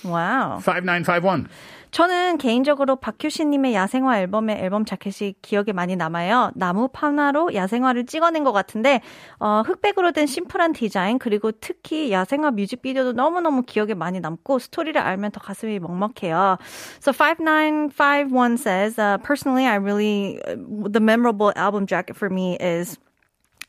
Wow. 0.04 0.60
5951. 0.60 1.48
저는 1.90 2.38
개인적으로 2.38 2.96
박효신님의 2.96 3.74
야생화 3.74 4.20
앨범의 4.20 4.58
앨범 4.58 4.84
자켓이 4.84 5.34
기억에 5.42 5.72
많이 5.72 5.96
남아요. 5.96 6.52
나무 6.54 6.88
판화로 6.88 7.54
야생화를 7.54 8.06
찍어낸 8.06 8.44
것 8.44 8.52
같은데 8.52 9.00
어, 9.38 9.62
흑백으로 9.66 10.12
된 10.12 10.26
심플한 10.26 10.72
디자인 10.72 11.18
그리고 11.18 11.50
특히 11.52 12.12
야생화 12.12 12.52
뮤직비디오도 12.52 13.12
너무너무 13.12 13.62
기억에 13.62 13.94
많이 13.94 14.20
남고 14.20 14.58
스토리를 14.58 15.00
알면 15.00 15.32
더 15.32 15.40
가슴이 15.40 15.78
먹먹해요. 15.80 16.58
So 17.00 17.12
5951 17.12 18.56
says, 18.56 18.98
uh, 18.98 19.18
personally, 19.18 19.66
I 19.66 19.76
really, 19.76 20.40
the 20.46 21.00
memorable 21.00 21.52
album 21.56 21.86
jacket 21.86 22.16
for 22.16 22.30
me 22.30 22.56
is 22.60 22.98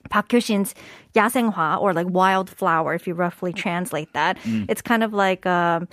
Park 0.10 0.30
Hyo-shin's 0.30 0.76
야생화 1.16 1.80
or 1.80 1.94
like 1.94 2.08
wildflower 2.10 2.94
if 2.94 3.08
you 3.08 3.14
roughly 3.14 3.54
translate 3.54 4.14
that. 4.14 4.38
It's 4.70 4.82
kind 4.82 5.04
of 5.04 5.14
like 5.14 5.46
um 5.46 5.88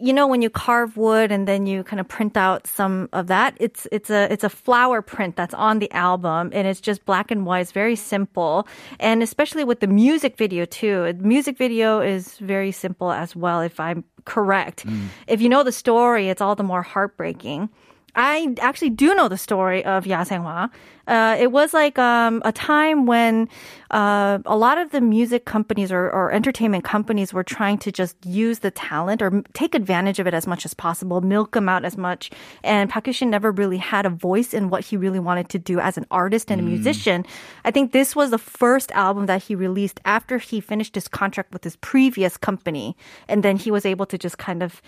you 0.00 0.12
know 0.12 0.26
when 0.26 0.42
you 0.42 0.50
carve 0.50 0.96
wood 0.96 1.30
and 1.30 1.46
then 1.46 1.66
you 1.66 1.84
kind 1.84 2.00
of 2.00 2.08
print 2.08 2.36
out 2.36 2.66
some 2.66 3.08
of 3.12 3.26
that 3.26 3.56
it's 3.60 3.86
it's 3.92 4.10
a 4.10 4.32
it's 4.32 4.44
a 4.44 4.48
flower 4.48 5.02
print 5.02 5.36
that's 5.36 5.54
on 5.54 5.78
the 5.78 5.90
album 5.92 6.50
and 6.52 6.66
it's 6.66 6.80
just 6.80 7.04
black 7.04 7.30
and 7.30 7.44
white 7.46 7.68
it's 7.68 7.72
very 7.72 7.96
simple. 7.96 8.66
And 8.98 9.22
especially 9.22 9.64
with 9.64 9.80
the 9.80 9.86
music 9.86 10.36
video 10.36 10.64
too. 10.64 11.12
The 11.12 11.24
music 11.24 11.58
video 11.58 12.00
is 12.00 12.38
very 12.38 12.72
simple 12.72 13.12
as 13.12 13.36
well 13.36 13.60
if 13.60 13.78
i'm 13.80 14.04
correct. 14.24 14.86
Mm. 14.86 15.08
If 15.26 15.40
you 15.40 15.48
know 15.48 15.62
the 15.62 15.72
story 15.72 16.28
it's 16.28 16.40
all 16.40 16.54
the 16.54 16.62
more 16.62 16.82
heartbreaking 16.82 17.68
I 18.14 18.54
actually 18.60 18.90
do 18.90 19.14
know 19.14 19.28
the 19.28 19.38
story 19.38 19.84
of 19.84 20.04
Yasenghua. 20.04 20.70
Uh, 21.08 21.36
it 21.40 21.50
was 21.50 21.72
like 21.72 21.98
um, 21.98 22.42
a 22.44 22.52
time 22.52 23.06
when 23.06 23.48
uh, 23.90 24.38
a 24.44 24.56
lot 24.56 24.76
of 24.76 24.90
the 24.90 25.00
music 25.00 25.46
companies 25.46 25.90
or, 25.90 26.10
or, 26.10 26.30
entertainment 26.30 26.84
companies 26.84 27.32
were 27.32 27.42
trying 27.42 27.78
to 27.78 27.90
just 27.90 28.14
use 28.26 28.58
the 28.58 28.70
talent 28.70 29.22
or 29.22 29.42
take 29.54 29.74
advantage 29.74 30.18
of 30.18 30.26
it 30.26 30.34
as 30.34 30.46
much 30.46 30.66
as 30.66 30.74
possible, 30.74 31.22
milk 31.22 31.52
them 31.52 31.66
out 31.66 31.86
as 31.86 31.96
much. 31.96 32.30
And 32.62 32.90
Park 32.90 33.08
never 33.22 33.50
really 33.50 33.78
had 33.78 34.04
a 34.04 34.10
voice 34.10 34.52
in 34.52 34.68
what 34.68 34.84
he 34.84 34.98
really 34.98 35.18
wanted 35.18 35.48
to 35.48 35.58
do 35.58 35.80
as 35.80 35.96
an 35.96 36.04
artist 36.10 36.50
and 36.50 36.60
a 36.60 36.64
mm. 36.64 36.68
musician. 36.68 37.24
I 37.64 37.70
think 37.70 37.92
this 37.92 38.14
was 38.14 38.30
the 38.30 38.36
first 38.36 38.92
album 38.92 39.24
that 39.26 39.42
he 39.42 39.54
released 39.54 40.00
after 40.04 40.36
he 40.36 40.60
finished 40.60 40.94
his 40.94 41.08
contract 41.08 41.54
with 41.54 41.64
his 41.64 41.76
previous 41.76 42.36
company, 42.36 42.94
and 43.28 43.42
then 43.42 43.56
he 43.56 43.70
was 43.70 43.86
able 43.86 44.04
to 44.04 44.18
just 44.18 44.36
kind 44.36 44.62
of 44.62 44.82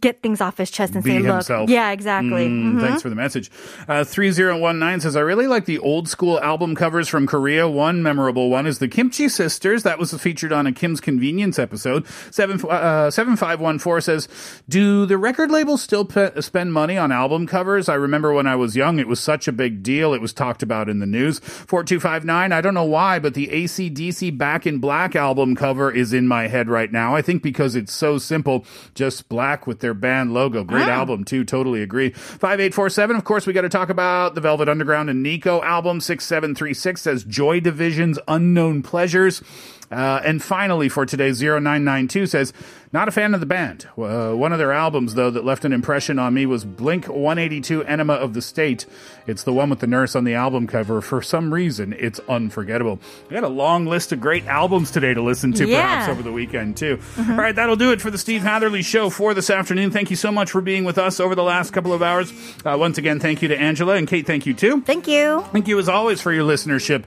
get 0.00 0.22
things 0.22 0.40
off 0.40 0.58
his 0.58 0.70
chest 0.70 0.94
and 0.94 1.04
Be 1.04 1.10
say, 1.10 1.18
"Look, 1.20 1.32
himself. 1.34 1.70
yeah, 1.70 1.90
exactly." 1.92 2.46
Mm, 2.48 2.74
Mhm. 2.74 2.80
Thanks 2.80 3.02
for 3.02 3.08
the 3.08 3.14
message. 3.14 3.50
Uh, 3.88 4.04
3019 4.04 5.00
says, 5.00 5.16
I 5.16 5.20
really 5.20 5.46
like 5.46 5.64
the 5.66 5.78
old 5.78 6.08
school 6.08 6.40
album 6.40 6.74
covers 6.74 7.08
from 7.08 7.26
Korea. 7.26 7.68
One 7.68 8.02
memorable 8.02 8.50
one 8.50 8.66
is 8.66 8.78
the 8.78 8.88
Kimchi 8.88 9.28
Sisters. 9.28 9.82
That 9.82 9.98
was 9.98 10.12
featured 10.14 10.52
on 10.52 10.66
a 10.66 10.72
Kim's 10.72 11.00
Convenience 11.00 11.58
episode. 11.58 12.06
Seven, 12.30 12.60
uh, 12.68 13.10
7514 13.10 14.00
says, 14.00 14.28
Do 14.68 15.06
the 15.06 15.18
record 15.18 15.50
labels 15.50 15.82
still 15.82 16.04
pe- 16.04 16.40
spend 16.40 16.72
money 16.72 16.96
on 16.96 17.12
album 17.12 17.46
covers? 17.46 17.88
I 17.88 17.94
remember 17.94 18.32
when 18.32 18.46
I 18.46 18.56
was 18.56 18.76
young, 18.76 18.98
it 18.98 19.08
was 19.08 19.20
such 19.20 19.46
a 19.48 19.52
big 19.52 19.82
deal. 19.82 20.14
It 20.14 20.20
was 20.20 20.32
talked 20.32 20.62
about 20.62 20.88
in 20.88 20.98
the 21.00 21.06
news. 21.06 21.38
4259, 21.40 22.52
I 22.52 22.60
don't 22.60 22.74
know 22.74 22.84
why, 22.84 23.18
but 23.18 23.34
the 23.34 23.48
ACDC 23.48 24.30
Back 24.36 24.66
in 24.66 24.78
Black 24.78 25.14
album 25.16 25.54
cover 25.54 25.90
is 25.90 26.12
in 26.12 26.26
my 26.28 26.46
head 26.48 26.68
right 26.68 26.90
now. 26.92 27.14
I 27.14 27.22
think 27.22 27.42
because 27.42 27.74
it's 27.76 27.92
so 27.92 28.18
simple, 28.18 28.64
just 28.94 29.28
black 29.28 29.66
with 29.66 29.73
their 29.80 29.94
band 29.94 30.34
logo. 30.34 30.64
Great 30.64 30.88
album, 30.88 31.24
too. 31.24 31.44
Totally 31.44 31.82
agree. 31.82 32.10
5847, 32.10 33.16
of 33.16 33.24
course, 33.24 33.46
we 33.46 33.52
got 33.52 33.62
to 33.62 33.68
talk 33.68 33.88
about 33.88 34.34
the 34.34 34.40
Velvet 34.40 34.68
Underground 34.68 35.10
and 35.10 35.22
Nico 35.22 35.62
album. 35.62 36.00
6736 36.00 37.00
says 37.00 37.24
Joy 37.24 37.60
Division's 37.60 38.18
Unknown 38.28 38.82
Pleasures. 38.82 39.42
Uh, 39.90 40.20
and 40.24 40.42
finally, 40.42 40.88
for 40.88 41.06
today, 41.06 41.30
0992 41.30 42.26
says, 42.26 42.52
not 42.94 43.08
a 43.08 43.10
fan 43.10 43.34
of 43.34 43.40
the 43.40 43.46
band. 43.46 43.86
Uh, 43.98 44.30
one 44.32 44.52
of 44.52 44.58
their 44.58 44.72
albums, 44.72 45.14
though, 45.14 45.30
that 45.30 45.44
left 45.44 45.64
an 45.64 45.72
impression 45.72 46.18
on 46.18 46.32
me 46.32 46.46
was 46.46 46.64
Blink 46.64 47.06
182 47.06 47.82
Enema 47.84 48.12
of 48.14 48.32
the 48.34 48.40
State. 48.40 48.86
It's 49.26 49.42
the 49.42 49.52
one 49.52 49.68
with 49.68 49.80
the 49.80 49.86
nurse 49.88 50.14
on 50.14 50.22
the 50.24 50.34
album 50.34 50.66
cover. 50.68 51.00
For 51.00 51.20
some 51.20 51.52
reason, 51.52 51.92
it's 51.98 52.20
unforgettable. 52.28 53.00
We 53.28 53.34
got 53.34 53.42
a 53.42 53.48
long 53.48 53.86
list 53.86 54.12
of 54.12 54.20
great 54.20 54.46
albums 54.46 54.92
today 54.92 55.12
to 55.12 55.20
listen 55.22 55.52
to, 55.54 55.66
Yeah. 55.66 55.82
perhaps 55.82 56.08
over 56.10 56.22
the 56.22 56.30
weekend, 56.30 56.76
too. 56.76 57.00
All 57.18 57.34
right, 57.34 57.54
that'll 57.56 57.74
do 57.76 57.90
it 57.90 58.00
for 58.00 58.10
the 58.12 58.18
Steve 58.18 58.42
Hatherley 58.42 58.82
Show 58.82 59.10
for 59.10 59.34
this 59.34 59.50
afternoon. 59.50 59.90
Thank 59.90 60.10
you 60.10 60.16
so 60.16 60.30
much 60.30 60.52
for 60.52 60.60
being 60.60 60.84
with 60.84 60.96
us 60.98 61.18
over 61.18 61.34
the 61.34 61.42
last 61.42 61.72
couple 61.72 61.92
of 61.92 62.00
hours. 62.00 62.32
Uh, 62.64 62.76
once 62.78 62.96
again, 62.96 63.18
thank 63.18 63.42
you 63.42 63.48
to 63.48 63.56
Angela 63.58 63.94
and 63.96 64.06
Kate. 64.06 64.24
Thank 64.26 64.46
you, 64.46 64.54
too. 64.54 64.82
Thank 64.82 65.08
you. 65.08 65.42
Thank 65.52 65.66
you, 65.66 65.78
as 65.80 65.88
always, 65.88 66.20
for 66.20 66.32
your 66.32 66.44
listenership 66.44 67.02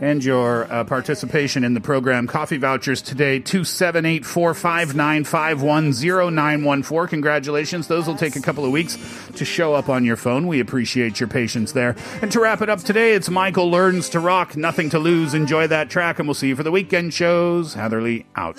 and 0.00 0.22
your 0.24 0.72
uh, 0.72 0.84
participation 0.84 1.64
in 1.64 1.74
the 1.74 1.80
program. 1.80 2.28
Coffee 2.28 2.58
vouchers 2.58 3.02
today, 3.02 3.38
278 3.40 4.24
459 4.24 5.24
510914. 5.32 7.08
Congratulations. 7.08 7.86
Those 7.86 8.06
will 8.06 8.16
take 8.16 8.36
a 8.36 8.40
couple 8.40 8.66
of 8.66 8.70
weeks 8.70 8.98
to 9.34 9.46
show 9.46 9.72
up 9.74 9.88
on 9.88 10.04
your 10.04 10.16
phone. 10.16 10.46
We 10.46 10.60
appreciate 10.60 11.20
your 11.20 11.28
patience 11.28 11.72
there. 11.72 11.96
And 12.20 12.30
to 12.32 12.40
wrap 12.40 12.60
it 12.60 12.68
up 12.68 12.80
today, 12.80 13.14
it's 13.14 13.30
Michael 13.30 13.70
Learns 13.70 14.10
to 14.10 14.20
Rock. 14.20 14.56
Nothing 14.56 14.90
to 14.90 14.98
lose. 14.98 15.32
Enjoy 15.32 15.66
that 15.68 15.88
track, 15.88 16.18
and 16.18 16.28
we'll 16.28 16.34
see 16.34 16.48
you 16.48 16.56
for 16.56 16.62
the 16.62 16.70
weekend 16.70 17.14
shows. 17.14 17.72
Hatherley 17.72 18.26
out. 18.36 18.58